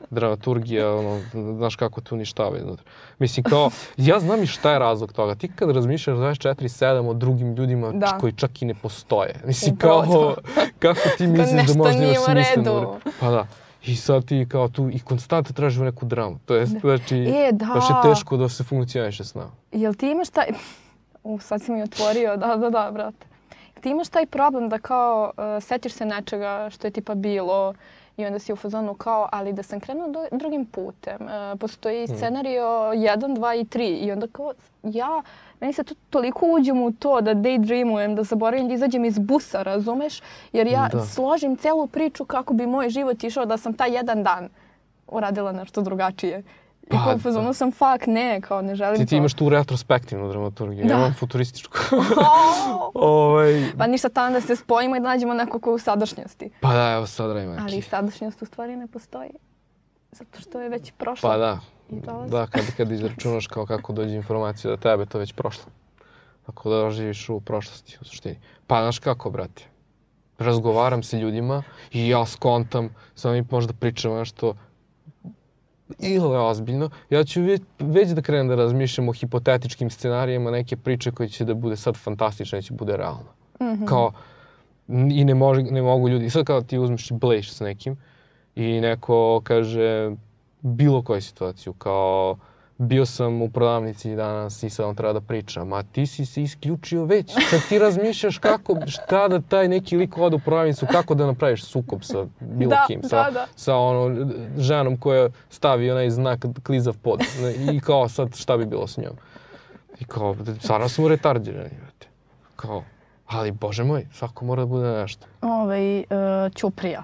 [0.09, 1.21] dramaturgija, ono,
[1.57, 2.85] znaš kako te uništava iznutra.
[3.19, 5.35] Mislim, kao, ja znam i šta je razlog toga.
[5.35, 8.17] Ti kad razmišljaš 24-7 o drugim ljudima da.
[8.19, 9.35] koji čak i ne postoje.
[9.45, 10.35] Mislim, kao,
[10.79, 12.99] kako ti misliš da možda imaš smisleno...
[13.19, 13.47] Pa da.
[13.85, 16.39] I sad ti kao tu i konstantno tražiš neku dramu.
[16.45, 16.79] To je, da.
[16.79, 17.65] znači, e, da.
[17.65, 19.51] baš je teško da se funkcioniše s nama.
[19.71, 20.45] Jel ti imaš taj...
[21.23, 23.27] U, sad si mi otvorio, da, da, da, brate.
[23.81, 27.73] Ti imaš taj problem da kao uh, setiš se nečega što je tipa bilo
[28.17, 31.17] I onda si u fazonu kao, ali da sam krenuo do, drugim putem.
[31.21, 34.05] Uh, postoji scenario 1, 2 i 3.
[34.05, 35.21] I onda kao, ja,
[35.59, 39.63] meni se to toliko uđem u to da daydreamujem, da zaboravim da izađem iz busa,
[39.63, 40.21] razumeš?
[40.53, 41.05] Jer ja Da.
[41.05, 44.49] složim celu priču kako bi moj život išao da sam taj jedan dan
[45.07, 46.43] uradila nešto drugačije.
[46.87, 47.53] I Pa, kao fazonu da.
[47.53, 49.09] sam, fuck, ne, kao ne želim Ti, to.
[49.09, 50.93] ti imaš tu retrospektivnu dramaturgiju, Da.
[50.93, 51.77] ja imam futurističku.
[52.93, 56.49] Ovaj, Pa ništa tamo da se spojimo i da nađemo neko ko je u sadašnjosti.
[56.61, 57.63] pa da, evo sad radimo neki.
[57.63, 59.29] Ali sadašnjost u stvari ne postoji.
[60.11, 61.29] Zato što je već prošlo.
[61.29, 61.59] Pa da,
[62.27, 65.65] da, kad, kad izračunaš kao kako dođe informacija do tebe, to je već prošlo.
[66.45, 68.39] Tako da živiš u prošlosti, u suštini.
[68.67, 69.63] Pa, znaš kako, brate?
[70.39, 74.53] Razgovaram sa ljudima i ja skontam, samo mi možda pričamo nešto
[75.99, 81.11] ili ozbiljno, ja ću već, već da krenem da razmišljam o hipotetičkim scenarijima neke priče
[81.11, 83.31] koje će da bude sad fantastična, će bude realna.
[83.61, 83.85] Mhm.
[83.85, 84.11] Kao,
[84.87, 87.63] n- i ne, može, ne mogu ljudi, i sad kao ti uzmeš i bleješ sa
[87.63, 87.97] nekim
[88.55, 90.11] i neko kaže
[90.61, 92.37] bilo koju situaciju, kao
[92.77, 96.41] bio sam u prodavnici danas i sad vam treba da pričam, a ti si se
[96.41, 97.33] isključio već.
[97.49, 101.63] Sad ti razmišljaš kako, šta da taj neki lik ode u prodavnicu, kako da napraviš
[101.63, 103.47] sukob sa bilo Da, kim, da, sa, da.
[103.55, 107.19] sa ono, ženom koja stavi onaj znak klizav pod
[107.71, 109.13] i kao sad šta bi bilo s njom.
[109.99, 112.07] I kao, stvarno smo retardirani, brate.
[112.55, 112.83] Kao,
[113.27, 115.27] ali bože moj, svako mora da bude nešto.
[115.41, 116.05] Ovaj, uh,
[116.55, 117.03] Ćuprija.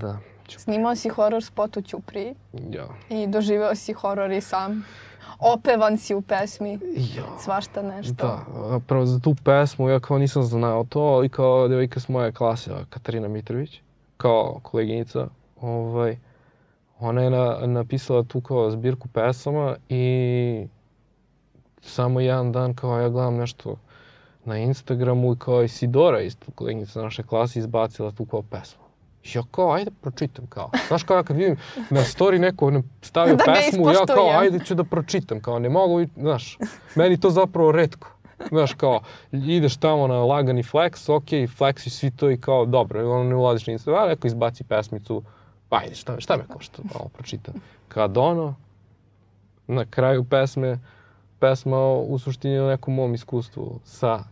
[0.00, 0.18] Da,
[0.48, 2.34] Snimao si horor spot u Ćupriji
[2.70, 2.88] ja.
[3.08, 4.84] i doživeo si horor i sam.
[5.38, 6.78] Opevan si u pesmi,
[7.16, 7.38] Ja.
[7.38, 8.14] svašta nešto.
[8.14, 12.32] Da, prvo za tu pesmu ja kao nisam znao to, ali kao devojka s moje
[12.32, 13.80] klase, Katarina Mitrović,
[14.16, 15.26] kao koleginica,
[15.60, 16.16] ovaj,
[17.00, 20.66] ona je na, napisala tu kao zbirku pesama i
[21.82, 23.76] samo jedan dan kao ja gledam nešto
[24.44, 28.83] na Instagramu i kao Isidora isto koleginica naše klase izbacila tu kao pesmu.
[29.34, 30.70] Ja kao, ajde pročitam kao.
[30.88, 31.56] Znaš kao ja kad vidim
[31.90, 35.68] na story neko ne stavio Da pesmu, ja kao, ajde ću da pročitam, kao ne
[35.68, 36.58] mogu, znaš,
[36.94, 38.08] meni to zapravo redko.
[38.48, 39.00] Znaš, kao,
[39.32, 43.66] ideš tamo na lagani flex, ok, flexi svi to i kao, dobro, ono ne ulaziš
[43.66, 45.22] ni sve, neko izbaci pesmicu,
[45.68, 47.54] pa ajde, šta, šta me košta, malo pročitam.
[47.88, 48.54] Kad ono,
[49.66, 50.78] na kraju pesme,
[51.38, 54.24] pesma u suštini o nekom mom iskustvu sa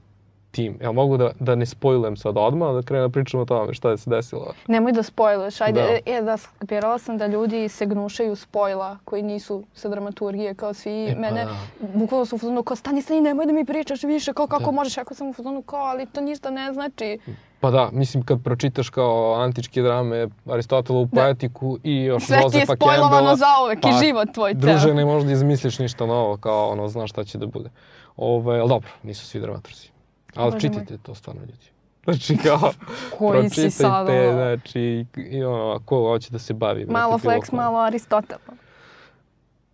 [0.53, 0.77] tim.
[0.81, 3.91] Jel mogu da, da ne spojlujem sad odmah, da krenem da pričam o tome šta
[3.91, 4.53] je se desilo?
[4.69, 6.13] Nemoj da spojluješ, ajde, Da.
[6.13, 11.05] e, da, skapirala sam da ljudi se gnušaju spojla koji nisu sa dramaturgije, kao svi
[11.05, 11.57] E, pa mene, da.
[11.89, 14.71] bukvalno su u fazonu kao stani, stani, nemoj da mi pričaš više, kao kako Da.
[14.71, 17.19] možeš, ako sam u fazonu kao, ali to ništa ne znači.
[17.61, 21.21] Pa da, mislim kad pročitaš kao antičke drame, Aristotelovu Da.
[21.21, 24.53] poetiku i još Sve ti je Josefa spojlovano Campbella, za uvek pa, i život tvoj
[24.53, 24.61] ceo.
[24.61, 27.71] Druže, ne možeš da izmisliš ništa novo, kao ono, znaš šta će da bude.
[28.17, 29.89] Ove, ali dobro, nisu svi dramaturzi.
[30.35, 31.67] Ali čitajte to stvarno ljudi.
[32.05, 32.73] Znači kao,
[33.19, 36.85] Koji si sad, znači, i ono, ko hoće da se bavi.
[36.85, 38.39] brate, malo bilo flex, malo Aristotel.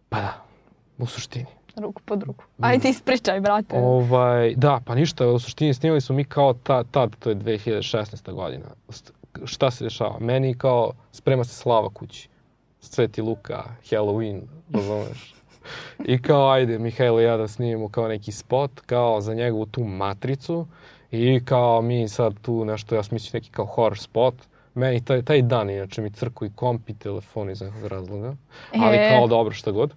[0.08, 0.44] Pa da,
[0.98, 1.46] u suštini.
[1.76, 2.44] Ruku pod ruku.
[2.60, 3.76] Ajde ispričaj, brate.
[3.78, 8.32] Ovaj, da, pa ništa, u suštini snimali smo mi kao ta, tad, to je 2016.
[8.32, 8.66] godina.
[9.44, 10.18] Šta se dešava?
[10.20, 12.28] Meni kao sprema se slava kući.
[12.80, 14.40] Sveti Luka, Halloween,
[14.72, 15.37] razumeš?
[16.04, 19.84] I kao, ajde, Mihajlo i ja da snimimo kao neki spot, kao za njegovu tu
[19.84, 20.66] matricu.
[21.10, 24.34] I kao mi sad tu nešto, ja sam mislio neki kao horror spot.
[24.74, 28.34] Meni taj, taj dan, inače, mi crku i komp i telefon iz nekog razloga.
[28.74, 29.10] Ali E.
[29.10, 29.94] kao dobro, šta god.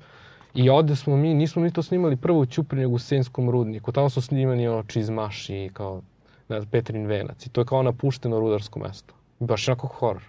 [0.53, 3.91] I ovde smo mi, nismo mi to snimali prvo u Ćupri, nego u Senskom rudniku.
[3.91, 6.01] Tamo su snimani ono čizmaši i kao,
[6.49, 7.45] ne Petrin venac.
[7.45, 9.13] I to je kao napušteno rudarsko mesto.
[9.39, 10.23] Baš onako horor.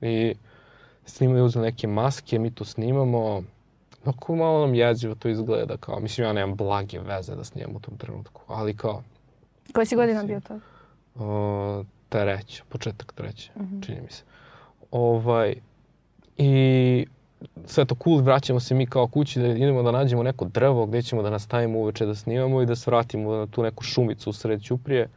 [0.00, 0.34] I
[1.04, 3.42] snimaju uzeli neke maske, mi to snimamo.
[4.04, 5.76] Onako malo nam jezivo to izgleda.
[5.76, 8.42] Kao, mislim, ja nemam blage veze da snimam u tom trenutku.
[8.46, 9.02] Ali kao,
[9.72, 10.60] Koji si godina bio tad?
[11.14, 13.50] o, treća, početak treće,
[13.86, 14.22] čini mi se.
[14.90, 15.54] Ovaj,
[16.36, 17.06] I
[17.66, 21.02] sve to cool, vraćamo se mi kao kući da idemo da nađemo neko drvo gde
[21.02, 24.62] ćemo da nastavimo uveče da snimamo i da svratimo na tu neku šumicu u sred
[24.62, 25.08] Ćuprije.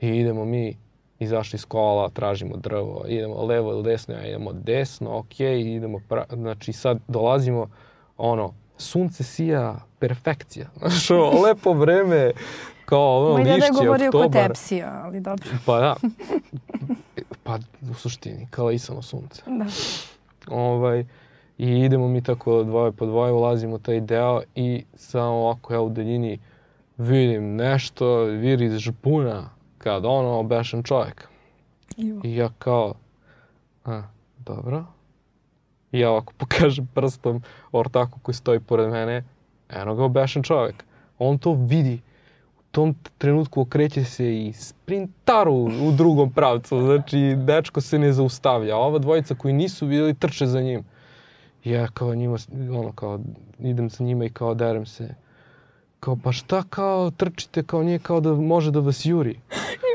[0.00, 0.76] I idemo mi,
[1.18, 6.24] izašli iz kola, tražimo drvo, idemo levo ili desno, ja idemo desno, ok, idemo, pra...
[6.32, 7.68] znači sad dolazimo,
[8.16, 11.10] ono, sunce sija, perfekcija, znaš,
[11.44, 12.30] lepo vreme,
[12.84, 14.48] kao ono, Moj deda je lišće, govorio kod oktobar.
[14.48, 15.48] tepsija, ali dobro.
[15.66, 15.94] Pa da.
[17.44, 17.58] Pa
[17.90, 19.42] u suštini, kao isano sunce.
[19.46, 19.66] Da.
[20.56, 21.04] Ovaj,
[21.58, 25.80] I idemo mi tako dvoje po dvoje, ulazimo u taj deo i samo ovako ja
[25.80, 26.38] u daljini
[26.98, 31.28] vidim nešto, viri iz žpuna, kad ono, bešan čovjek.
[31.96, 32.20] Ivo.
[32.24, 32.94] I ja kao,
[33.84, 34.02] a,
[34.38, 34.84] dobro.
[35.94, 39.24] I ja ovako pokažem prstom ortaku koji stoji pored mene,
[39.68, 40.84] eno ga obešen čovjek.
[41.18, 42.00] On to vidi
[42.58, 46.80] u tom trenutku okreće se i sprintaru u drugom pravcu.
[46.80, 48.74] Znači, dečko se ne zaustavlja.
[48.74, 50.84] A ova dvojica koji nisu videli trče za njim.
[51.64, 52.36] I ja kao njima,
[52.70, 53.20] ono kao,
[53.58, 55.14] idem sa njima i kao derem se.
[56.00, 59.38] Kao, pa šta kao trčite, kao nije kao da može da vas juri.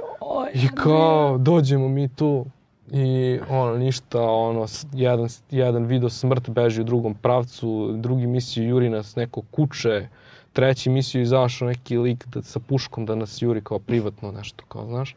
[0.63, 2.45] I kao, dođemo mi tu
[2.91, 8.89] i ono, ništa, ono, jedan, jedan video smrt beži u drugom pravcu, drugi mislio juri
[8.89, 10.07] nas neko kuće,
[10.53, 14.85] treći mislio izašao neki lik da, sa puškom da nas juri kao privatno nešto, kao,
[14.85, 15.15] znaš.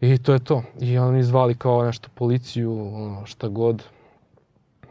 [0.00, 0.62] I to je to.
[0.80, 3.84] I oni zvali kao nešto policiju, ono, šta god.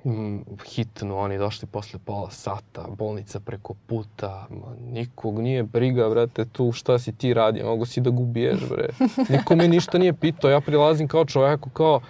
[0.05, 6.45] Mm, hitno, oni došli posle pola sata, bolnica preko puta, ma, nikog nije briga, brate,
[6.45, 8.89] tu šta si ti radi, mogu si da gubiješ, bre.
[9.38, 12.01] Niko me ništa nije pitao, ja prilazim kao čoveku, kao,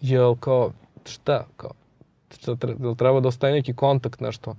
[0.00, 0.72] jel, kao,
[1.04, 1.70] šta, kao,
[2.38, 4.54] šta, jel treba da ostaje neki kontakt, nešto.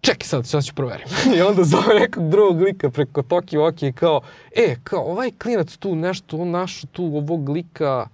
[0.00, 1.08] Čekaj sad, sad ću proverim.
[1.36, 4.20] I onda zove nekog drugog lika preko Toki Oki i kao,
[4.56, 8.06] e, kao, ovaj klinac tu nešto, on našao tu ovog lika,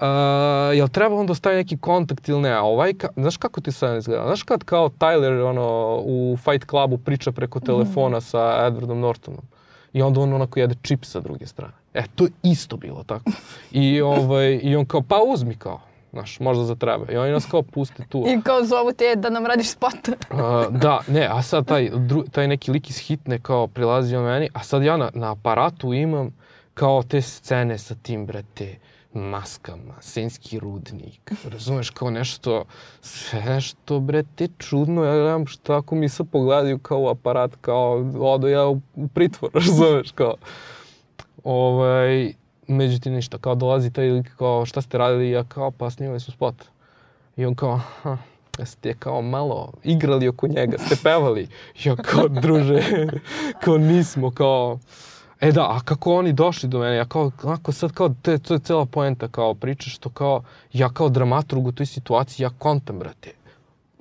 [0.00, 2.50] Uh, jel treba onda ostavi neki kontakt ili ne?
[2.50, 4.22] A ovaj, ka, znaš kako ti sad izgleda?
[4.26, 9.42] Znaš kad kao Tyler ono, u Fight Clubu priča preko telefona sa Edwardom Nortonom?
[9.92, 11.72] I onda on onako jede čip sa druge strane.
[11.94, 13.30] E, to je isto bilo tako.
[13.70, 15.80] I, ovaj, I on kao, pa uzmi kao.
[16.12, 17.12] Znaš, možda za treba.
[17.12, 18.24] I oni nas kao puste tu.
[18.26, 20.08] I kao zovu te da nam radiš spot.
[20.08, 20.38] Uh,
[20.70, 24.48] da, ne, a sad taj, dru, taj neki lik iz hitne kao prilazi o meni,
[24.52, 26.34] a sad ja na, na aparatu imam
[26.74, 28.78] kao te scene sa tim, brate,
[29.14, 32.64] maskama, senski rudnik, razumeš, kao nešto,
[33.00, 38.48] sve nešto, brate, čudno, ja gledam šta ako mi se pogledaju kao aparat, kao odo
[38.48, 38.80] ja u,
[39.14, 40.34] pritvor, razumeš, kao,
[41.44, 42.32] ovaj,
[42.66, 46.34] međutim ništa, kao dolazi taj lik, kao šta ste radili, ja kao pa snimali smo
[46.34, 46.54] spot.
[47.36, 48.18] I on kao, aha,
[48.64, 51.48] ste kao malo igrali oko njega, ste pevali.
[51.84, 52.82] Ja kao, druže,
[53.64, 54.78] kao nismo, kao...
[55.40, 58.54] E da, a kako oni došli do mene, ja kao, onako sad kao, te, to
[58.54, 62.98] je cela poenta, kao priča što kao, ja kao dramaturg u toj situaciji, ja kontam,
[62.98, 63.30] brate.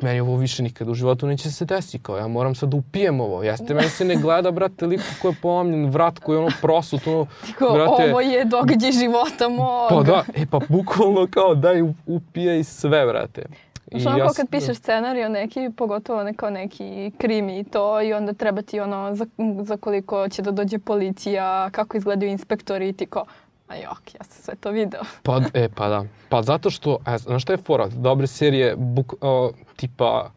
[0.02, 3.22] Meni ovo više nikad u životu neće se desiti, kao ja moram sad da upijem
[3.22, 3.44] ovo.
[3.44, 7.08] Jeste, meni se ne gleda, brate, liko ko je polomljen vrat, koji je ono prosut,
[7.08, 7.28] ono,
[7.60, 9.90] Kao, brate, ovo je događaj života mog.
[9.90, 13.46] Pa da, e pa bukvalno kao daj upijaj sve, brate.
[13.92, 18.14] Znaš ono kao sam- kad pišeš scenarij neki, pogotovo neko neki krimi i to i
[18.14, 19.26] onda treba ti ono za,
[19.62, 23.26] za koliko će da dođe policija, kako izgledaju inspektori i ti kao,
[23.68, 25.02] a jok, ja sam sve to video.
[25.24, 26.06] Pa, e, pa da.
[26.30, 27.88] Pa zato što, e, znaš šta je fora?
[27.88, 30.32] Dobre serije, buk, o, tipa,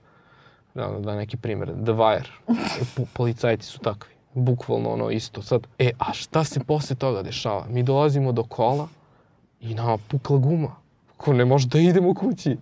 [0.74, 2.28] da, da neki primjer, The Wire,
[2.96, 4.10] po, policajci su takvi.
[4.34, 5.42] Bukvalno ono isto.
[5.42, 7.64] Sad, e, a šta se posle toga dešava?
[7.68, 8.88] Mi dolazimo do kola
[9.60, 10.76] i nama pukla guma.
[11.20, 12.56] Ko ne može da idemo kući.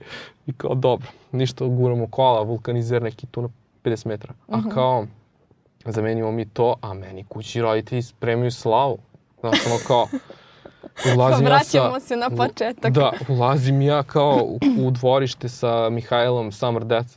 [0.47, 3.49] I kao, dobro, ništa, guramo kola, vulkanizer neki tu na
[3.85, 4.35] 50 metara.
[4.49, 5.07] A kao,
[5.85, 8.99] zamenimo mi to, a meni kući roditelji spremaju slavu.
[9.40, 10.07] Znaš, ono kao,
[11.16, 11.79] ulazim ja sa...
[11.79, 12.92] Vraćamo se na početak.
[12.92, 17.11] Da, ulazim ja kao u, u dvorište sa Mihajlom Summer Death.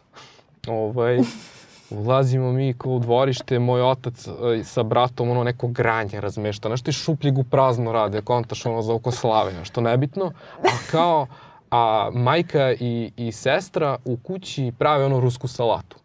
[0.68, 1.20] Ovaj,
[1.92, 6.90] ulazimo mi kao u dvorište, moj otac e, sa bratom ono neko granje razmešta, nešto
[6.90, 10.32] iz šupljeg u prazno rade, kontaš ono za oko slave, nešto nebitno,
[10.64, 11.28] a kao,
[11.72, 15.98] a majka i, i sestra u kući prave ono rusku salatu.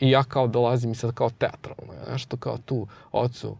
[0.00, 3.56] I ja kao dolazim i sad kao teatralno, nešto kao tu, ocu,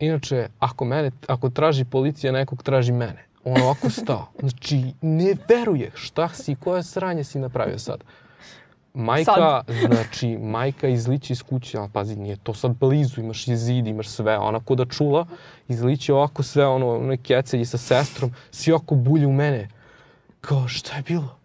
[0.00, 3.24] Inače, ako mene, ako traži policija nekog, traži mene.
[3.44, 4.26] On ovako stao.
[4.40, 8.04] Znači, ne veruje šta si, koje sranje si napravio sad.
[8.94, 9.64] Majka, Sad.
[9.86, 14.08] znači, majka izliči iz kuće, ali pazi, nije to sad blizu, imaš i zid, imaš
[14.08, 15.26] sve, ona ko da čula,
[15.68, 19.68] izliči ovako sve, ono, one kecelji sa sestrom, svi oko bulje u mene.
[20.40, 21.36] Kao, šta je bilo?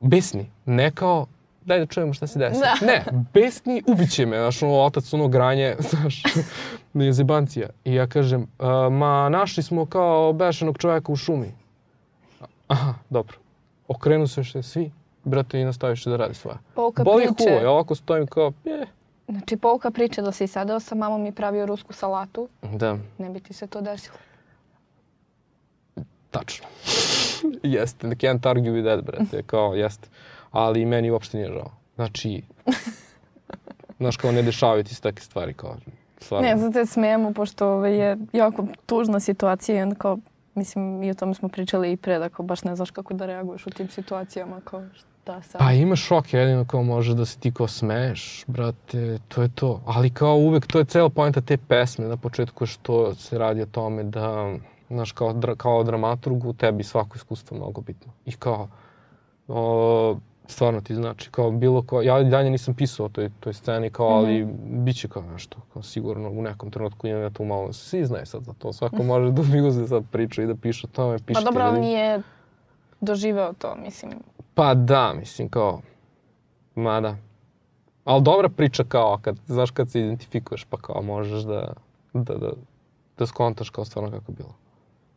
[0.00, 1.26] Besni, ne kao,
[1.64, 2.60] daj da čujemo šta se desi.
[2.60, 2.86] Da.
[2.86, 3.04] Ne,
[3.34, 6.22] besni, ubiće me, znaš, ono, otac, ono, granje, znaš,
[6.94, 7.68] je zebancija.
[7.84, 11.52] I ja kažem, "A, ma, našli smo kao obešenog čovjeka u šumi.
[12.68, 13.36] Aha, dobro.
[13.88, 14.90] Okrenu se še svi,
[15.24, 16.56] brate, i nastaviš da radi svoje.
[16.74, 17.50] Pouka Boli priče.
[17.50, 18.86] hulo, ja ovako stojim kao, je,
[19.28, 23.40] Znači, pouka priče da si sedeo sa mamom i pravio rusku salatu, da, ne bi
[23.40, 24.16] ti se to desilo.
[26.30, 26.66] tačno.
[27.62, 30.08] jeste, can't argue with that, brate, kao, jeste.
[30.50, 31.70] Ali meni uopšte nije žao.
[31.94, 32.42] Znači,
[34.00, 35.76] znaš, kao ne dešavaju ti se takve stvari, kao,
[36.18, 36.48] stvarno.
[36.48, 40.18] Ne, zato se smijemo, pošto ovaj, je jako tužna situacija i onda kao,
[40.54, 43.26] mislim, i o tome smo pričali i pre, da kao baš ne znaš kako da
[43.26, 44.82] reaguješ u tim situacijama, kao
[45.22, 45.60] šta sad.
[45.60, 49.80] Pa ima šok jedino kao može da se ti kao smeješ, brate, to je to.
[49.86, 53.66] Ali kao uvek, to je cela poenta te pesme na početku što se radi o
[53.66, 54.54] tome da,
[54.90, 58.12] znaš, kao, dra, kao dramaturgu tebi svako iskustvo mnogo bitno.
[58.26, 58.68] I kao,
[59.48, 63.90] o, stvarno ti znači, kao bilo ko, ja dalje nisam pisao o toj, toj sceni,
[63.90, 64.84] kao, ali mm -hmm.
[64.84, 68.26] bit će kao nešto, kao sigurno u nekom trenutku imam ja tu malo, svi znaju
[68.26, 71.18] sad za to, svako može da mi uzme sad priču i da piše o tome,
[71.18, 72.22] piše Pa dobro, ali nije
[73.02, 74.12] doživeo to, mislim.
[74.54, 75.80] Pa da, mislim, kao,
[76.74, 77.16] mada.
[78.04, 81.72] Ali dobra priča kao, kad, znaš, kad se identifikuješ, pa kao možeš da,
[82.12, 82.50] da, da,
[83.18, 84.54] da skontaš kao stvarno kako je bilo.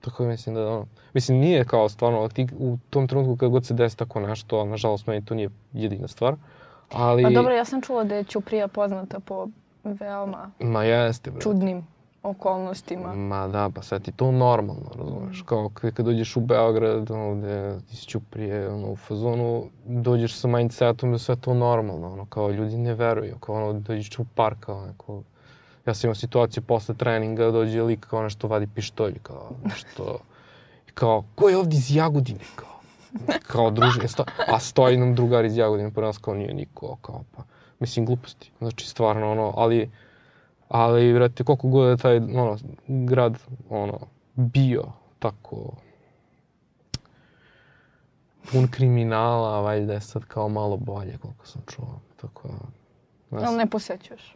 [0.02, 3.66] Tako da mislim da, ono, mislim, nije kao stvarno, ti u tom trenutku kad god
[3.66, 6.36] se desi tako nešto, nažalost, meni to nije jedina stvar,
[6.92, 7.24] ali...
[7.24, 9.48] Pa dobro, ja sam čula da je Ćuprija poznata po
[9.84, 11.42] veoma Ma jeste, bre.
[11.42, 11.88] čudnim
[12.26, 13.14] okolnostima.
[13.14, 17.80] Ma da, pa sve ti to normalno, razumeš, kao kad dođeš u Beograd, ono, gde
[17.90, 22.52] ti si Ćuprije, ono, u fazonu, dođeš sa mindsetom da sve to normalno, ono, kao
[22.52, 25.24] ljudi ne veruju, kao ono, dođeš u park, kao neko,
[25.86, 30.20] ja sam imao situaciju posle treninga, dođe lik kao nešto vadi pištolj, kao nešto,
[30.88, 32.80] i kao, ko je ovdje iz Jagodine, kao,
[33.48, 37.24] kao druženje, sto, a stoji nam drugar iz Jagodine, po nas kao nije niko, kao
[37.36, 37.44] pa,
[37.80, 39.90] mislim, gluposti, znači, stvarno, ono, ali,
[40.68, 44.00] ali, vrati, koliko god je taj, ono, grad, ono,
[44.36, 44.84] bio
[45.20, 45.74] tako
[48.52, 52.48] pun kriminala, valjda je sad kao malo bolje, koliko sam čuo, tako,
[53.32, 53.46] ne znam.
[53.46, 54.36] Ali ne posećuješ?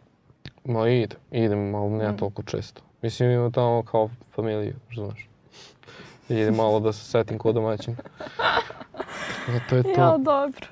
[0.64, 2.16] Ma idem, idem, ali ne mm.
[2.16, 2.82] toliko često.
[3.02, 5.28] Mislim, imam tamo kao familiju, znaš.
[6.28, 7.96] Idem malo da se setim kod domaćin.
[9.48, 9.90] Ja, to je to.
[9.90, 10.66] Ja, dobro.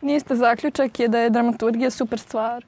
[0.00, 2.64] Niste zaključak je da je dramaturgija super stvar.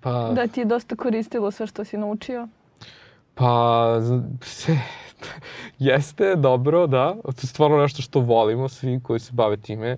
[0.00, 0.30] Pa...
[0.34, 2.48] Da ti je dosta koristilo sve što si naučio.
[3.34, 4.00] Pa,
[4.42, 4.78] se,
[5.78, 7.14] jeste, dobro, da.
[7.22, 9.96] To je stvarno nešto što volimo svi koji se bave time.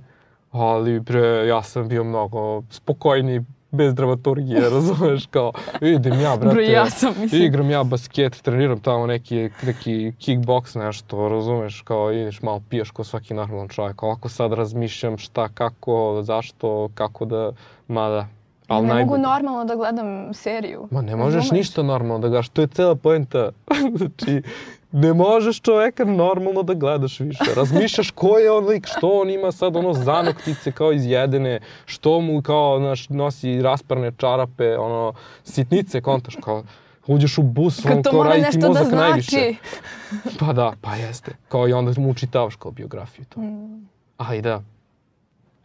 [0.50, 3.40] Ali, bre, ja sam bio mnogo spokojniji
[3.74, 7.42] bez dramaturgije, razumeš, kao, idem ja, brate, Bro, ja sam, mislim.
[7.42, 13.04] igram ja basket, treniram tamo neki, neki kickbox nešto, razumeš, kao, ideš malo piješ ko
[13.04, 17.52] svaki normalan čovjek, ovako sad razmišljam šta, kako, zašto, kako da,
[17.88, 18.28] mada,
[18.68, 19.04] Ali ne najbolje.
[19.04, 20.88] mogu normalno da gledam seriju.
[20.90, 21.50] Ma ne možeš Razumeš?
[21.50, 23.50] ništa normalno da gledaš, to je cela poenta.
[23.98, 24.42] znači,
[24.92, 27.44] ne možeš čoveka normalno da gledaš više.
[27.56, 32.42] Razmišljaš ko je on lik, što on ima sad ono zanoktice kao izjedene, što mu
[32.42, 35.12] kao naš, nosi rasparne čarape, ono,
[35.44, 36.62] sitnice, kontaš, kao,
[37.06, 39.54] uđeš u bus, on kao radi ti mozak da najviše.
[40.40, 41.36] Pa da, pa jeste.
[41.48, 43.40] Kao i onda mu učitavaš kao biografiju to.
[43.40, 43.88] Mm.
[44.18, 44.62] A i da.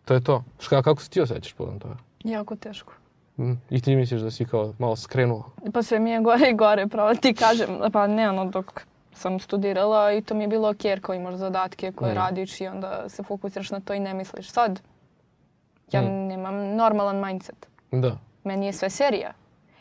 [0.05, 0.43] To je to.
[0.59, 1.95] Ška, kako se ti osjećaš povodom toga?
[2.23, 2.93] Jako teško.
[3.37, 3.53] Mm.
[3.69, 5.51] I ti misliš da si kao malo skrenuo?
[5.73, 7.79] Pa sve mi je gore i gore, pravo ti kažem.
[7.93, 8.81] Pa ne, ono, dok
[9.13, 12.15] sam studirala i to mi je bilo ok jer kao imaš zadatke koje mm.
[12.15, 14.49] radiš i onda se fokusiraš na to i ne misliš.
[14.49, 14.81] Sad,
[15.91, 16.27] ja mm.
[16.27, 17.67] nemam normalan mindset.
[17.91, 18.17] Da.
[18.43, 19.33] Meni je sve serija.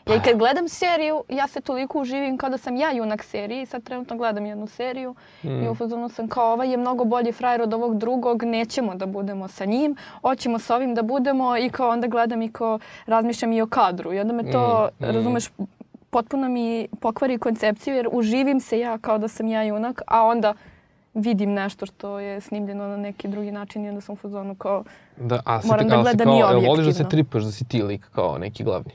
[0.09, 3.65] Ja i kad gledam seriju, ja se toliko uživim kao da sam ja junak serije.
[3.65, 5.63] Sad trenutno gledam jednu seriju mm.
[5.63, 9.05] i u fazonu sam kao ovaj je mnogo bolji frajer od ovog drugog, nećemo da
[9.05, 13.51] budemo sa njim, hoćemo sa ovim da budemo i kao onda gledam i kao razmišljam
[13.51, 14.13] i o kadru.
[14.13, 15.03] I onda me to, mm.
[15.03, 15.45] razumeš,
[16.09, 20.53] potpuno mi pokvari koncepciju jer uživim se ja kao da sam ja junak, a onda
[21.13, 24.83] vidim nešto što je snimljeno na neki drugi način i onda sam u fazonu kao
[25.17, 26.67] da, a moram da gledam kao, i objektivno.
[26.67, 28.91] Voliš da se tripaš da si ti lik kao neki glavni?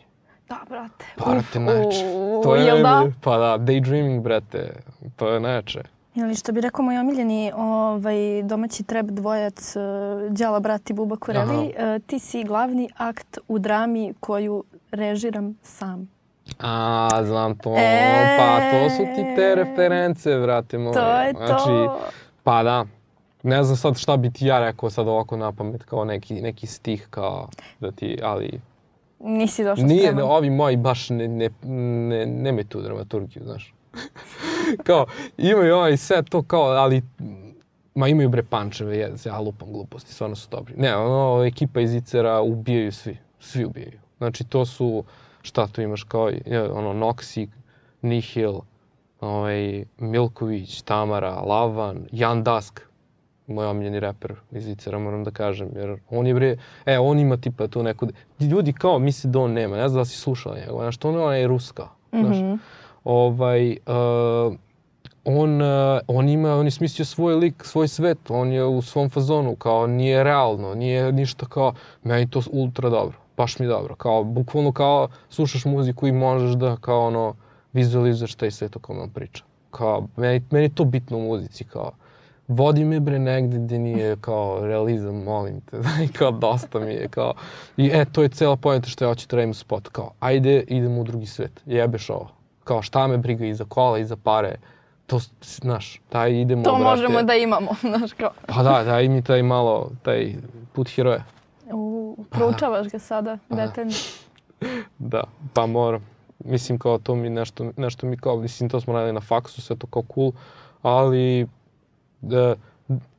[0.49, 1.05] Da, brate.
[1.17, 2.05] Pa, brate, neče.
[2.43, 3.07] To je, jel da?
[3.21, 4.73] Pa da, daydreaming, brate.
[5.17, 5.83] To je neče.
[6.15, 11.17] Ili što bi rekao moj omiljeni ovaj, domaći treb dvojac uh, Đala, brat i Buba
[11.17, 16.09] Kureli, uh, ti si glavni akt u drami koju režiram sam.
[16.61, 17.75] A, znam to.
[17.79, 18.37] E...
[18.39, 20.95] Pa to su ti te reference, vrate moje.
[20.95, 21.47] To je to.
[21.47, 22.05] Znači,
[22.43, 22.85] pa da.
[23.43, 26.67] Ne znam sad šta bi ti ja rekao sad ovako na pamet, kao neki, neki
[26.67, 27.49] stih, kao
[27.81, 28.61] da ti, ali...
[29.25, 30.25] Nisi došao Nije, spreman.
[30.25, 33.75] ovi moji baš ne, ne, ne, nemaju tu dramaturgiju, znaš.
[34.87, 35.07] kao,
[35.39, 37.03] imaju ovaj sve to kao, ali
[37.95, 40.75] Ma imaju bre pančeve, je, ja lupam gluposti, stvarno su dobri.
[40.77, 43.99] Ne, ono, ekipa iz Icera ubijaju svi, svi ubijaju.
[44.19, 45.05] Znači, to su,
[45.43, 46.31] šta tu imaš kao
[46.73, 47.49] ono Noxi,
[48.03, 48.55] Nihil,
[49.21, 52.81] ovaj, Milković, Tamara, Lavan, Jan Dask,
[53.47, 56.57] moj omiljeni reper iz Icera, moram da kažem, jer on je bre,
[56.87, 58.09] e, on ima tipa tu neku,
[58.41, 61.35] ljudi kao misle da on nema, ne znam da si slušao njega, znaš, to ona
[61.35, 62.59] je ruska, znaš, mm -hmm.
[63.05, 64.55] ovaj, uh,
[65.25, 69.11] on, uh, on ima, on je smislio svoj lik, svoj svet, on je u svom
[69.11, 73.95] fazonu, kao nije realno, nije ništa kao, meni to ultra dobro baš mi dobro.
[73.95, 77.35] Kao, bukvalno kao slušaš muziku i možeš da kao ono
[77.73, 79.45] vizualizuješ taj svet o kome on priča.
[79.71, 81.93] Kao, meni, meni to bitno u muzici, kao,
[82.49, 87.09] vodi me bre negde gde nije kao realizam, molim te, i kao dosta mi je,
[87.09, 87.35] kao,
[87.77, 91.01] i e, to je cela pojenta što ja hoću da radim spot, kao, ajde, idemo
[91.01, 92.29] u drugi svet, jebeš ovo,
[92.65, 94.57] kao, šta me briga iza kola, iza pare,
[95.07, 96.85] to, znaš, taj idemo, To brate.
[96.85, 98.31] možemo da imamo, znaš, kao.
[98.47, 100.35] Pa da, daj mi taj malo, taj
[100.73, 101.25] put heroja.
[101.73, 103.57] U, proučavaš ga sada Pa.
[103.57, 103.93] detaljno.
[104.99, 105.23] Da,
[105.55, 106.07] pa moram.
[106.45, 109.77] Mislim kao to mi nešto, nešto mi kao, mislim to smo radili na faksu, sve
[109.77, 110.33] to kao cool,
[110.83, 111.47] ali
[112.29, 112.55] da,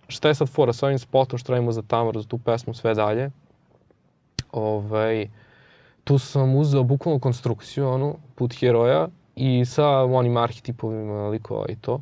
[0.08, 2.94] šta je sad fora sa ovim spotom što radimo za Tamaru, za tu pesmu sve
[2.94, 3.32] dalje?
[4.52, 5.30] Ovaj,
[6.04, 12.02] tu sam uzeo bukvalno konstrukciju, onu, put heroja i sa onim arhetipovima likova i to.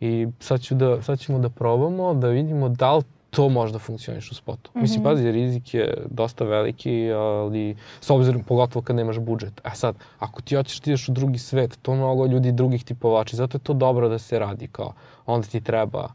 [0.00, 4.30] I sad, ću da, sad ćemo da probamo, da vidimo da li to možda funkcioniš
[4.30, 4.70] u spotu.
[4.74, 4.82] Mm -hmm.
[4.82, 9.60] Mislim, pazi, rizik je dosta veliki, ali s obzirom, pogotovo kad nemaš budžet.
[9.64, 12.94] E sad, ako ti hoćeš da ideš u drugi svet, to mnogo ljudi drugih ti
[12.94, 13.36] povlači.
[13.36, 14.92] Zato je to dobro da se radi kao,
[15.26, 16.08] onda ti treba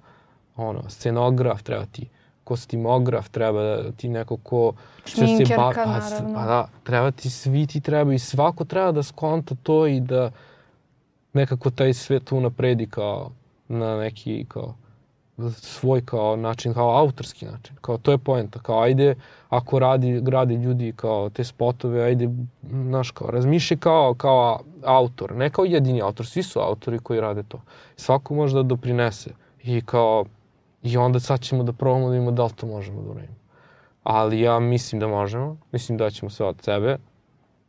[0.59, 2.07] ono, scenograf, treba ti
[2.43, 4.73] kostimograf, treba ti neko ko
[5.05, 6.33] će se ba- pa.
[6.33, 10.31] Pa da, treba ti, svi ti treba i svako treba da skonta to i da
[11.33, 13.31] nekako taj svet unapredi kao
[13.67, 14.73] na neki kao
[15.51, 17.75] svoj kao način, kao autorski način.
[17.81, 18.59] Kao to je poenta.
[18.59, 19.15] Kao ajde,
[19.49, 22.29] ako radi, radi ljudi kao te spotove, ajde,
[22.71, 25.35] znaš, kao razmišljaj kao, kao autor.
[25.35, 27.61] Ne kao jedini autor, svi su autori koji rade to.
[27.95, 29.29] Svako može da doprinese.
[29.63, 30.25] I kao,
[30.83, 33.35] i onda sad ćemo da probamo da vidimo da li to možemo da uradimo.
[34.03, 35.57] Ali ja mislim da možemo.
[35.71, 36.97] Mislim da ćemo sve od sebe.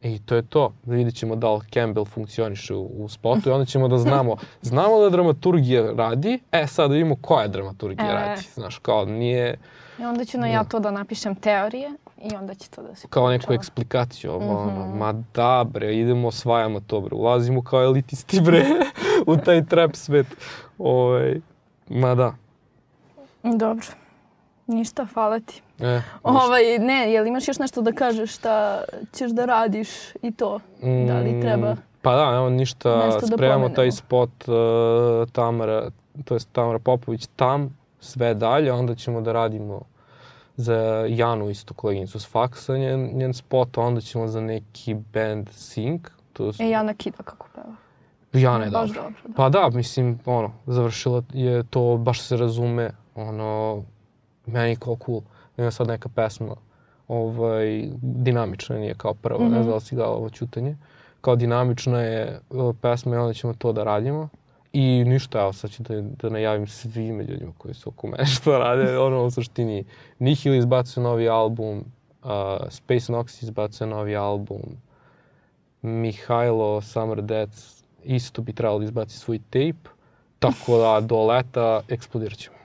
[0.02, 0.72] I to je to.
[0.82, 4.36] Da vidjet ćemo da li Campbell funkcioniše u, u spotu i onda ćemo da znamo.
[4.62, 8.12] Znamo da dramaturgija radi, e sad da vidimo koja dramaturgija E.
[8.12, 8.42] radi.
[8.54, 9.56] Znaš, kao nije
[9.98, 13.06] I onda ću na ja to da napišem teorije i onda će to da se
[13.10, 14.32] kao neku eksplikaciju.
[14.32, 14.98] Ovo, ono, Mhm.
[14.98, 17.14] ma da bre, idemo, osvajamo to bre.
[17.14, 18.64] Ulazimo kao elitisti bre
[19.26, 20.26] u taj trap svet.
[20.78, 21.40] Ovaj,
[21.88, 22.34] ma da.
[23.42, 23.86] Dobro.
[24.66, 25.62] Ništa, hvala ti.
[25.80, 26.02] E.
[26.22, 28.82] Ovaj, ne, jel imaš još nešto da kažeš šta
[29.12, 29.88] ćeš da radiš
[30.22, 30.60] i to?
[31.06, 31.72] Da li treba?
[31.72, 33.74] Mm, Pa da, evo ništa, nešto da spremamo pomenemo?
[33.76, 34.54] taj spot uh,
[35.30, 35.90] Tamara,
[36.24, 39.80] to jest Tamara Popović tam, sve dalje, onda ćemo da radimo
[40.56, 40.74] za
[41.08, 46.00] Janu isto koleginicu s faksa, njen, njen spot, onda ćemo za neki band Sync.
[46.32, 47.74] To su, E, Jana Kida kako peva.
[48.34, 49.02] Jana je Baš dobra.
[49.02, 49.34] dobro, da.
[49.34, 52.90] Pa da, mislim, ono, završila je to, baš se razume,
[53.28, 53.82] ono,
[54.46, 55.20] meni kao cool.
[55.58, 56.54] Ima sad neka pesma,
[57.08, 59.50] ovaj, dinamična nije kao prva, mm -hmm.
[59.50, 59.62] ne Mhm.
[59.62, 60.76] znam da si gledala ovo čutanje.
[61.20, 64.28] Kao dinamična je uh, pesma i onda ćemo to da radimo.
[64.72, 68.58] I ništa, evo sad ću da, da najavim svim ljudima koji su oko mene što
[68.58, 68.98] rade.
[69.06, 69.84] Ono, u suštini,
[70.18, 72.30] Nihil izbacuje novi album, uh,
[72.68, 74.60] Space Nox izbacuje novi album,
[75.82, 77.56] Mihajlo Summer Death
[78.04, 79.88] isto bi trebalo da izbaci svoj tape,
[80.38, 82.56] tako da do leta eksplodirat ćemo.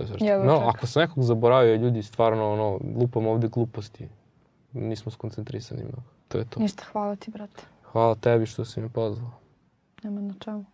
[0.00, 0.24] To je sve što.
[0.26, 4.08] Jedva No, ako sam nekog zaboravio, ljudi, stvarno, ono, lupam ovde gluposti.
[4.72, 6.02] Nismo skoncentrisani mnogo.
[6.28, 6.60] To je to.
[6.60, 7.62] Ništa, hvala ti, brate.
[7.92, 9.30] Hvala tebi što si me pozvao.
[10.02, 10.64] Nema na čemu.